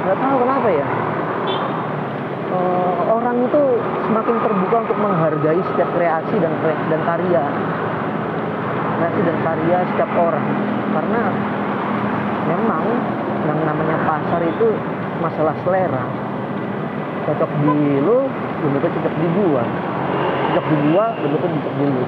Nggak 0.04 0.16
tahu 0.16 0.36
kenapa 0.40 0.68
ya. 0.72 0.86
Eh, 2.56 3.00
orang 3.16 3.36
itu 3.48 3.62
semakin 4.08 4.36
terbuka 4.44 4.76
untuk 4.84 4.98
menghargai 5.00 5.60
setiap 5.72 5.88
kreasi 5.96 6.36
dan 6.36 6.52
dan 6.92 7.00
karya. 7.08 7.44
Kreasi 9.00 9.20
dan 9.24 9.36
karya 9.40 9.78
setiap 9.94 10.10
orang. 10.16 10.46
Karena 10.92 11.22
memang 12.48 12.84
yang 13.48 13.58
namanya 13.64 13.96
pasar 14.04 14.40
itu 14.44 14.68
masalah 15.24 15.54
selera. 15.64 16.04
Cocok 17.26 17.50
di 17.64 17.98
lu 18.04 18.28
tentu 18.62 18.78
cocok 18.84 19.14
di 19.16 19.28
gua. 19.40 19.64
Cocok 20.52 20.66
di 20.68 20.76
gua 20.92 21.04
tentu 21.16 21.36
cocok 21.40 21.74
di 21.80 21.86
lu. 21.88 22.04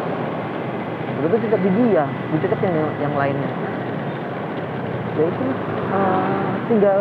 Tentu 1.18 1.36
cocok 1.40 1.60
di 1.64 1.70
dia 1.82 2.04
belum 2.06 2.40
cocok 2.44 2.60
yang 2.62 2.76
yang 3.00 3.14
lainnya. 3.16 3.50
Ya 5.18 5.24
itu 5.26 5.46
eh, 5.90 6.46
tinggal 6.70 6.98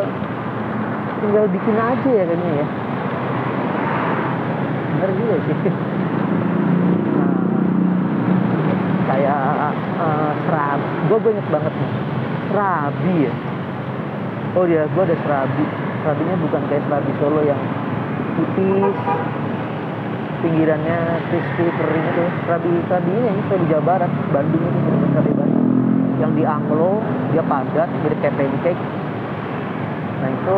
tinggal 1.22 1.46
bikin 1.50 1.76
aja 1.78 2.10
ya 2.10 2.24
kayaknya 2.26 2.52
ya 2.62 2.68
bener 4.98 5.12
juga 5.14 5.36
sih. 5.46 5.58
Nah, 7.18 7.34
kayak 9.10 9.42
uh, 10.02 10.32
serab 10.46 10.80
gue 11.10 11.32
inget 11.34 11.48
banget 11.54 11.74
nih. 11.74 11.92
Serabi 12.50 13.16
ya. 13.30 13.34
Oh 14.58 14.66
dia 14.66 14.84
gue 14.90 15.04
ada 15.06 15.18
serabi. 15.22 15.66
Serabinya 16.02 16.36
bukan 16.42 16.62
kayak 16.70 16.84
serabi 16.90 17.12
solo 17.22 17.42
yang 17.46 17.62
tipis 18.38 18.98
pinggirannya 20.42 21.00
crispy 21.30 21.66
kering 21.70 22.06
itu. 22.10 22.26
Serabi 22.46 22.72
serabi 22.90 23.10
ini 23.14 23.28
ini 23.30 23.42
serabi 23.50 23.66
Jawa 23.70 23.84
Barat 23.86 24.12
Bandung 24.34 24.64
itu 24.66 24.78
bener 24.90 25.10
serabi 25.14 25.32
Bandung. 25.38 25.68
Yang 26.18 26.32
di 26.34 26.44
Anglo 26.50 26.92
dia 27.34 27.44
padat 27.46 27.90
mirip 28.02 28.20
kayak 28.22 28.36
pancake. 28.38 28.82
Nah 30.22 30.30
itu 30.34 30.58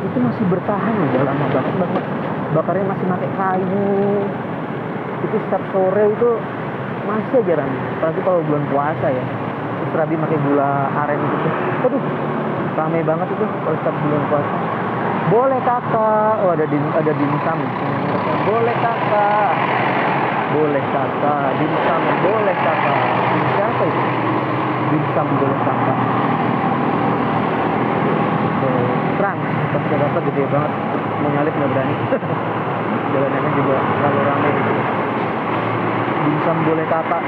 itu 0.00 0.18
masih 0.18 0.44
bertahan 0.48 0.92
ya 0.96 1.04
udah 1.12 1.22
lama 1.28 1.46
banget 1.52 1.74
banget 1.76 2.04
bakarnya 2.56 2.84
masih 2.88 3.06
pakai 3.06 3.30
kayu. 3.36 3.88
Itu 5.20 5.36
setiap 5.46 5.62
sore 5.70 6.04
itu 6.16 6.30
masih 7.04 7.42
aja 7.42 7.54
rame 7.64 7.78
apalagi 7.98 8.20
kalau 8.24 8.40
bulan 8.48 8.64
puasa 8.72 9.06
ya. 9.12 9.24
Terus 9.80 9.92
Rabi 9.96 10.14
pakai 10.16 10.38
gula 10.48 10.72
aren 11.04 11.18
gitu. 11.20 11.48
Aduh 11.88 12.02
rame 12.78 13.00
banget 13.04 13.28
itu 13.34 13.44
kalau 13.44 13.76
setiap 13.78 13.96
bulan 14.00 14.22
puasa. 14.32 14.54
Boleh 15.30 15.60
kakak. 15.62 16.34
Oh 16.42 16.50
ada 16.56 16.66
dim 16.66 16.84
ada 16.96 17.12
dimsum. 17.14 17.58
Boleh 18.48 18.76
kakak. 18.82 19.52
Boleh 20.56 20.84
kakak. 20.90 21.48
Dimsum. 21.60 22.02
Boleh 22.24 22.56
kakak. 22.56 23.04
Dim 23.30 23.46
siapa 23.54 23.82
itu? 23.84 24.02
Dimsum 24.90 25.26
boleh 25.38 25.58
kakak 25.62 25.98
Tuh, 28.60 28.84
terang 29.16 29.40
pas 29.70 29.82
udah 29.86 29.98
dapat 30.02 30.22
gede 30.34 30.44
banget. 30.50 30.72
Mau 31.22 31.30
nyalip 31.30 31.54
nggak 31.54 31.70
berani. 31.70 31.94
Jalanannya 33.14 33.50
juga 33.54 33.76
terlalu 33.78 34.20
ramai 34.26 34.50
gitu. 34.54 34.72
Dimsum 36.20 36.56
boleh 36.66 36.86
kakak 36.90 37.22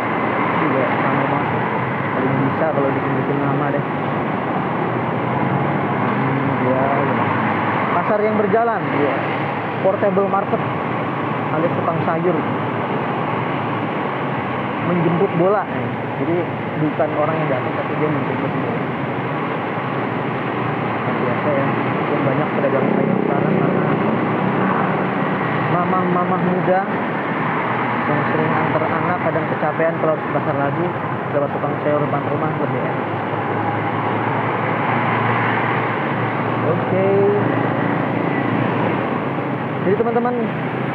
juga 0.63 0.83
ramai 0.91 1.27
banget. 1.31 1.51
Paling 2.13 2.35
bisa 2.43 2.67
kalau 2.75 2.91
bikin 2.91 3.13
bikin 3.23 3.37
nama 3.39 3.67
deh. 3.71 3.85
Hmm, 6.13 6.51
ya, 6.67 6.83
ya. 6.83 7.15
pasar 7.95 8.19
yang 8.23 8.37
berjalan 8.39 8.83
ya. 8.99 9.15
Portable 9.87 10.29
market. 10.31 10.63
Alias 11.55 11.75
tukang 11.79 11.99
sayur. 12.07 12.37
Menjemput 14.91 15.31
bola. 15.39 15.63
Eh. 15.63 15.87
jadi 16.23 16.37
bukan 16.79 17.11
orang 17.19 17.35
yang 17.39 17.49
datang 17.51 17.75
tapi 17.79 17.93
dia 18.03 18.09
menjemput 18.11 18.51
bola. 18.51 18.75
Biasa 21.23 21.51
ya 21.55 21.92
banyak 22.23 22.49
pedagang 22.59 22.87
sayur 22.95 23.19
sekarang 23.27 23.55
karena 23.59 23.87
mamah-mamah 25.73 26.43
muda 26.43 26.81
yang 28.03 28.21
sering 28.35 28.51
antar 28.51 28.85
anak 28.87 29.19
kadang 29.25 29.47
kecapean 29.51 29.95
kalau 30.03 30.13
harus 30.15 30.27
pasar 30.35 30.57
lagi 30.59 30.87
lewat 31.33 31.51
tukang 31.55 31.75
sayur 31.83 32.01
depan 32.03 32.23
rumah 32.29 32.51
lebih 32.61 32.81
enak. 32.83 33.09
Oke. 36.63 37.09
Jadi 39.83 39.95
teman-teman 39.99 40.35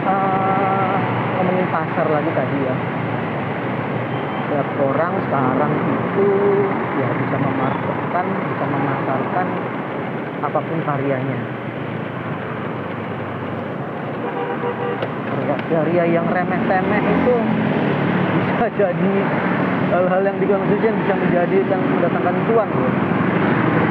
uh, 0.07 0.95
ngomongin 1.35 1.67
pasar 1.73 2.07
lagi 2.07 2.31
tadi 2.31 2.57
ya. 2.63 2.75
Setiap 4.47 4.69
orang 4.79 5.13
sekarang 5.27 5.73
itu 5.75 6.29
ya 7.03 7.09
bisa 7.19 7.35
memarketkan 7.35 8.25
bisa 8.31 8.65
memasarkan 8.71 9.47
apa 10.43 10.59
pun 10.61 10.79
karyanya. 10.85 11.37
Karya 15.67 16.03
yang 16.07 16.27
remeh-temeh 16.31 17.01
itu 17.03 17.35
bisa 18.37 18.67
jadi 18.79 19.13
hal-hal 19.91 20.21
yang 20.23 20.37
dikonsumsi 20.39 20.85
yang 20.85 20.97
bisa 21.03 21.13
menjadi 21.15 21.57
yang 21.67 21.81
mendatangkan 21.81 22.35
cuan 22.47 22.69
loh 22.71 22.93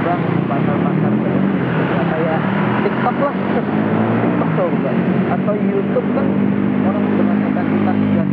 bang 0.07 0.23
pasar-pasar 0.47 1.13
ya, 1.19 2.03
kayak 2.15 2.41
TikTok 2.87 3.17
lah 3.27 3.35
TikTok 3.35 4.51
coba. 4.55 4.91
Atau 5.35 5.55
YouTube 5.59 6.09
kan 6.15 6.27
orang 6.87 7.05
dengan 7.19 7.37
intensitas 7.43 7.97
dan 8.07 8.29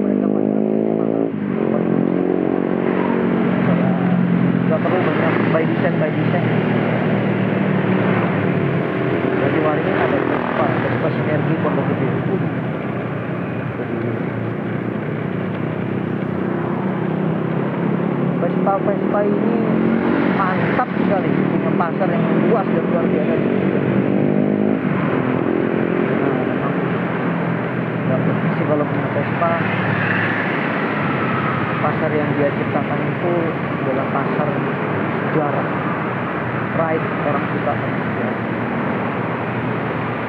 mereka 0.00 0.26
nggak 4.68 4.80
perlu 4.84 5.00
banyak 5.00 5.32
by 5.52 5.64
design 5.64 5.94
by 6.00 6.10
design 6.12 6.44
jadi 9.38 9.58
waringin 9.64 9.96
ada 9.96 10.18
Vespa 10.28 10.66
Vespa 10.84 11.08
sinergi 11.08 11.54
pondok 11.64 11.84
gede 11.88 12.06
Vespa 18.38 18.74
Vespa 18.84 19.20
ini 19.24 19.56
mantap 20.36 20.88
sekali 21.00 21.30
punya 21.32 21.70
pasar 21.80 22.08
yang 22.12 22.24
luas 22.52 22.66
dan 22.68 22.84
luar 22.92 23.04
biasa 23.08 23.34
nah 28.08 28.18
memang 28.20 28.52
sih 28.52 28.64
kalau 28.68 28.84
punya 28.84 29.08
Vespa 29.16 29.52
pasar 31.78 32.10
yang 32.12 32.30
dia 32.36 32.52
ciptakan 32.52 33.00
itu 33.08 33.32
adalah 33.88 34.06
pasar 34.12 34.48
sejarah 35.28 35.66
pride 36.76 37.06
orang 37.24 37.44
suka 37.52 37.72
sama 37.72 37.98
sejarah 38.04 38.42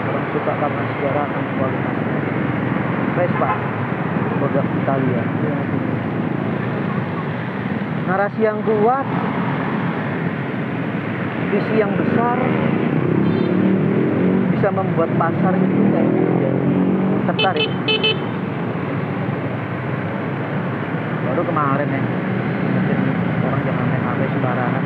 orang 0.10 0.26
suka 0.32 0.52
karena 0.60 0.84
sejarah 0.94 1.26
dan 1.28 1.46
kualitasnya 1.58 2.20
Vespa. 3.20 3.52
Produk 4.40 4.64
Italia. 4.80 5.24
Narasi 8.08 8.40
yang 8.40 8.64
kuat 8.64 9.04
visi 11.52 11.76
yang 11.76 11.92
besar 12.00 12.40
bisa 14.56 14.72
membuat 14.72 15.12
pasar 15.20 15.52
itu 15.60 15.84
tertarik. 17.28 17.70
Baru 21.28 21.44
kemarin 21.44 21.88
ya 21.92 22.02
orang 23.44 23.62
jangan 23.68 23.84
main 23.84 24.04
HP 24.08 24.20
sembarangan. 24.32 24.84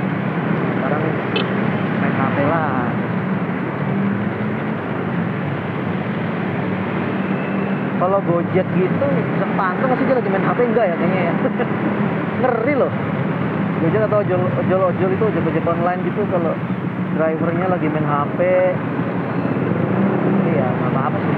Sekarang 0.73 1.01
main 2.01 2.13
HP 2.17 2.37
lah 2.49 2.92
kalau 8.03 8.19
Gojek 8.27 8.67
gitu 8.75 9.05
bisa 9.15 9.45
pantau 9.55 9.87
masih 9.87 10.03
dia 10.03 10.15
lagi 10.19 10.27
main 10.27 10.43
HP 10.43 10.59
enggak 10.67 10.85
ya 10.91 10.95
kayaknya 10.99 11.21
ya. 11.23 11.33
Ngeri 12.43 12.73
loh. 12.75 12.91
Gojek 13.79 14.01
atau 14.11 14.19
ojol 14.19 14.41
ojol 14.43 14.81
ojol 14.91 15.09
itu 15.15 15.23
ojol 15.31 15.43
ojol 15.47 15.63
online 15.71 15.99
gitu 16.03 16.21
kalau 16.27 16.51
drivernya 17.15 17.67
lagi 17.71 17.87
main 17.87 18.03
HP 18.03 18.39
iya 20.51 20.67
nggak 20.67 20.91
apa 20.91 20.99
apa 21.07 21.17
sih. 21.23 21.35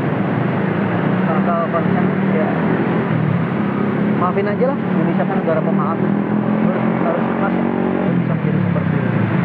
Kalau 1.45 1.65
konsen 1.69 2.05
ya. 2.33 2.49
Maafin 4.17 4.49
aja 4.49 4.65
lah 4.65 4.77
Indonesia 4.81 5.23
kan 5.29 5.37
negara 5.37 5.61
pemaaf. 5.61 5.99
Harus 7.05 7.25
harus 7.45 7.61
bisa 8.25 8.33
menjadi 8.33 8.59
seperti 8.65 8.95
ini 8.97 9.35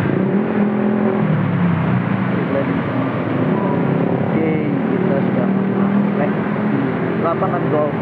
oke 4.11 4.53
kita 4.91 5.17
sudah 5.21 5.49
sampai 5.77 6.29
di 6.31 7.23
lapangan 7.23 7.63
golf 7.71 7.95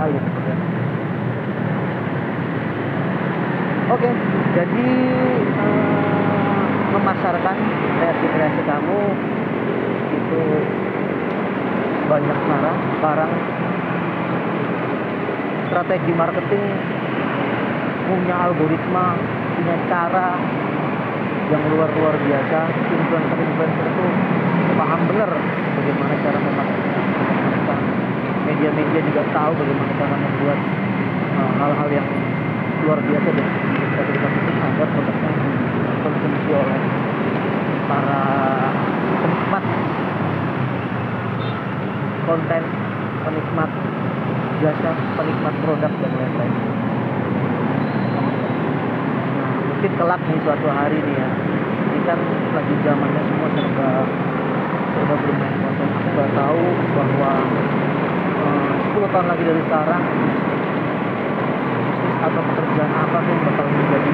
Alif 0.00 0.24
oke 3.90 4.10
jadi 4.56 4.88
uh, 5.60 6.56
memasarkan 6.96 7.56
kreasi-kreasi 8.00 8.62
kamu 8.66 9.00
itu 10.10 10.42
banyak 12.10 12.38
cara 12.48 12.72
sekarang 12.98 13.32
strategi 15.90 16.14
marketing 16.14 16.62
punya 18.06 18.46
algoritma 18.46 19.18
punya 19.58 19.74
cara 19.90 20.38
yang 21.50 21.62
luar-luar 21.66 22.14
biasa. 22.14 22.58
Influencer-influencer 22.94 23.86
itu 23.90 24.06
paham 24.78 25.00
benar 25.10 25.34
bagaimana 25.74 26.14
cara 26.22 26.38
memasarkan 26.38 27.78
media-media 28.46 29.00
juga 29.02 29.22
tahu 29.34 29.50
bagaimana 29.58 29.92
cara 29.98 30.14
membuat 30.14 30.58
hal-hal 31.58 31.88
uh, 31.90 31.96
yang 31.98 32.06
luar 32.86 32.98
biasa 33.02 33.28
dan 33.34 33.46
kreativitas 33.90 34.30
itu 34.30 34.50
agar 34.62 34.88
produknya 34.94 35.30
dikonsumsi 35.74 36.50
oleh 36.54 36.80
para 37.90 38.20
penikmat. 39.26 39.64
Konten 42.30 42.62
penikmat 43.26 43.70
jasa 44.60 44.90
penikmat 45.16 45.54
produk 45.64 45.92
dan 46.04 46.12
lain-lain. 46.12 46.54
Mungkin 49.72 49.92
kelak 49.96 50.20
nih 50.28 50.38
suatu 50.44 50.68
hari 50.68 51.00
nih 51.00 51.16
ya 51.16 51.28
ini 51.80 52.00
kan 52.04 52.18
lagi 52.52 52.74
zamannya 52.84 53.22
semua 53.24 53.48
serba 53.56 53.90
serba 54.92 55.14
bermain. 55.16 55.54
Konten 55.64 55.88
aku 55.88 56.08
nggak 56.12 56.30
tahu 56.36 56.64
bahwa 56.92 57.32
uh, 58.44 58.72
10 59.00 59.12
tahun 59.16 59.26
lagi 59.32 59.42
dari 59.48 59.62
sekarang 59.64 60.02
bisnis 60.04 60.40
atau 62.20 62.40
pekerjaan 62.52 62.92
apa 63.00 63.16
tuh 63.24 63.36
bakal 63.48 63.66
menjadi 63.72 64.12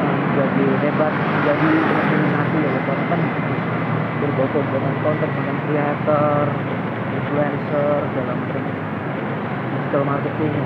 uh, 0.00 0.16
menjadi 0.16 0.64
hebat 0.80 1.12
menjadi 1.12 1.70
mendominasi 1.76 2.56
ya 2.56 2.70
kan 2.88 3.20
berbau 4.22 4.60
dengan 4.64 4.94
konten 5.04 5.30
dengan 5.34 5.56
creator 5.68 6.44
influencer 7.12 8.00
dalam 8.16 8.36
macam 8.40 8.91
digital 9.92 10.08
marketing. 10.08 10.56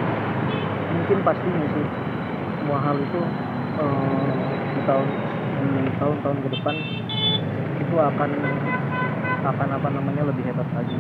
Mungkin 0.95 1.19
pastinya 1.27 1.67
sih 1.75 1.87
semua 2.63 2.79
hal 2.79 2.95
itu 2.95 3.21
uh, 3.83 4.27
di 4.71 4.81
tahun 4.87 5.09
di 5.67 5.91
tahun-tahun 5.99 6.39
ke 6.47 6.49
depan 6.55 6.75
itu 7.83 7.95
akan 7.99 8.31
akan 9.51 9.69
apa 9.83 9.89
namanya 9.91 10.31
lebih 10.31 10.47
hebat 10.47 10.69
lagi. 10.79 10.95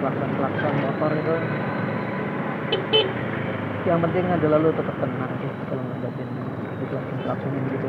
Klakson-klakson 0.00 0.74
motor 0.80 1.12
itu 1.20 1.36
yang 3.92 4.00
penting 4.08 4.24
adalah 4.24 4.56
lu 4.56 4.72
tetap 4.72 4.96
tenang 4.96 5.32
sih 5.36 5.52
kalau 5.68 5.84
ngadepin 5.84 6.28
di 6.80 6.84
klakson 7.28 7.52
yang 7.52 7.64
begitu 7.68 7.88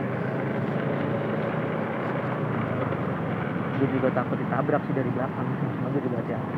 gue 3.82 3.90
juga 3.98 4.14
takut 4.14 4.38
ditabrak 4.38 4.82
sih 4.86 4.94
dari 4.94 5.10
belakang. 5.10 5.48
Semoga 5.82 6.00
juga 6.06 6.16
hati-hati 6.22 6.54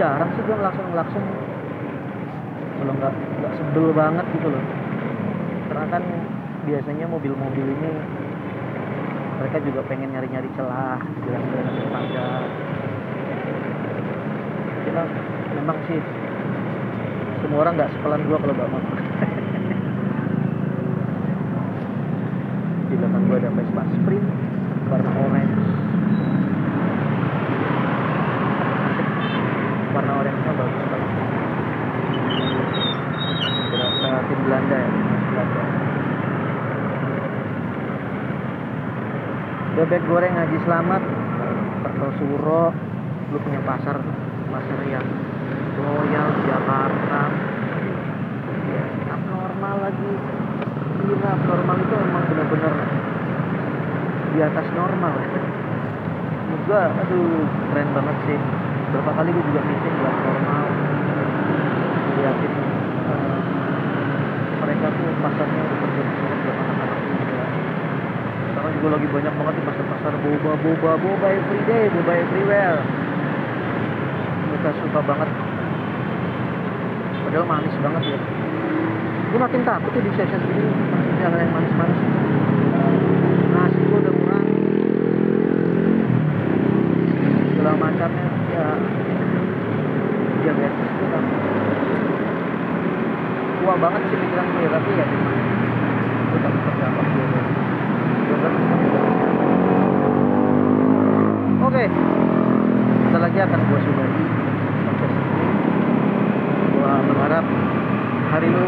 jarang 0.00 0.30
sih 0.32 0.42
gue 0.48 0.56
ngelakson-ngelakson. 0.56 1.24
Kalau 2.80 2.92
nggak 2.96 3.12
nggak 3.12 3.52
sebel 3.60 3.86
banget 3.92 4.26
gitu 4.32 4.48
loh. 4.48 4.64
Karena 5.68 5.86
kan 5.92 6.02
biasanya 6.64 7.06
mobil-mobil 7.06 7.66
ini 7.68 7.90
mereka 9.40 9.56
juga 9.64 9.80
pengen 9.88 10.12
nyari-nyari 10.12 10.48
celah 10.52 11.00
jalan-jalan 11.24 11.72
tetangga 11.72 12.28
kita 14.84 15.02
memang 15.56 15.76
sih 15.88 16.00
semua 17.40 17.58
orang 17.64 17.74
nggak 17.80 17.92
sepelan 17.96 18.20
gua 18.28 18.36
kalau 18.36 18.54
bawa 18.56 18.68
motor 18.76 18.99
belakang 23.00 23.24
gue 23.32 23.38
ada 23.40 23.50
Vespa 23.56 23.82
Sprint 23.96 24.26
warna 24.92 25.10
orange. 25.24 25.56
Warna 29.96 30.12
orange 30.20 30.40
nya 30.44 30.52
bagus 30.52 30.84
banget 30.84 31.12
berasa 33.72 34.08
tim 34.28 34.40
Belanda 34.44 34.76
ya 34.76 34.90
Belanda. 35.32 35.64
Bebek 39.80 40.02
goreng 40.04 40.34
Haji 40.36 40.58
Selamat 40.68 41.02
Pertosuro 41.80 42.64
lu 43.32 43.38
punya 43.40 43.64
pasar 43.64 43.96
pasar 44.52 44.80
yang 44.84 45.06
loyal 45.80 46.28
Jakarta. 46.44 47.22
Iya, 48.60 48.84
abnormal 49.08 49.88
lagi 49.88 50.12
gila 51.04 51.28
abnormal 51.32 51.76
itu 51.80 51.94
emang 51.96 52.24
bener-bener 52.28 52.74
di 54.30 54.38
atas 54.44 54.66
normal 54.76 55.14
juga 56.50 56.80
aduh 57.02 57.46
keren 57.72 57.88
banget 57.96 58.16
sih. 58.30 58.38
Berapa 58.90 59.10
kali 59.22 59.30
gue 59.30 59.44
juga 59.54 59.60
meeting 59.64 59.94
di 59.96 60.04
abnormal 60.06 60.66
liatin 62.20 62.52
eh, 63.10 63.38
mereka 64.60 64.86
tuh 64.92 65.08
pasarnya 65.24 65.62
udah 65.62 65.78
bergerak 65.80 66.38
buat 66.44 66.56
anak-anak 66.58 67.00
sekarang 68.50 68.72
juga 68.76 68.88
lagi 68.98 69.06
banyak 69.08 69.34
banget 69.40 69.54
di 69.56 69.62
pasar-pasar 69.62 70.12
boba 70.20 70.52
boba 70.58 70.92
boba 71.00 71.26
everyday 71.32 71.84
boba 71.88 72.12
everywhere. 72.12 72.78
Mereka 74.50 74.70
suka 74.84 75.00
banget. 75.06 75.30
Padahal 77.24 77.46
manis 77.46 77.74
banget 77.78 78.02
ya 78.10 78.18
gue 79.30 79.38
makin 79.38 79.62
takut 79.62 79.94
ya 79.94 80.02
di 80.02 80.10
gini 80.10 80.34
masih 80.90 81.22
hal 81.22 81.34
yang 81.38 81.54
manis-manis. 81.54 82.00
Nasi 83.54 83.78
gue 83.86 83.98
udah 84.02 84.14
kurang. 84.18 84.46
Segala 87.54 87.72
macamnya 87.78 88.26
ya. 88.50 88.66
Diabetes 90.42 90.88
itu 90.90 91.06
kan 91.14 91.24
tua 93.60 93.74
banget 93.78 94.02
sih 94.10 94.18
pikiran 94.18 94.46
gue 94.50 94.62
ya 94.66 94.70
tapi 94.74 94.90
ya 94.98 95.04
memang 95.06 95.36
gue 96.26 96.40
takut 96.42 96.60
terdampak 96.66 97.06
diabetes. 97.14 97.46
Oke, 101.70 101.84
sebentar 101.86 103.20
lagi 103.22 103.38
akan 103.46 103.60
gue 103.62 103.78
sudahi. 103.78 104.22
Podcast 104.90 105.14
ini. 105.14 105.46
Gue 106.74 106.94
berharap 107.14 107.46
hari 108.34 108.48
lu 108.50 108.66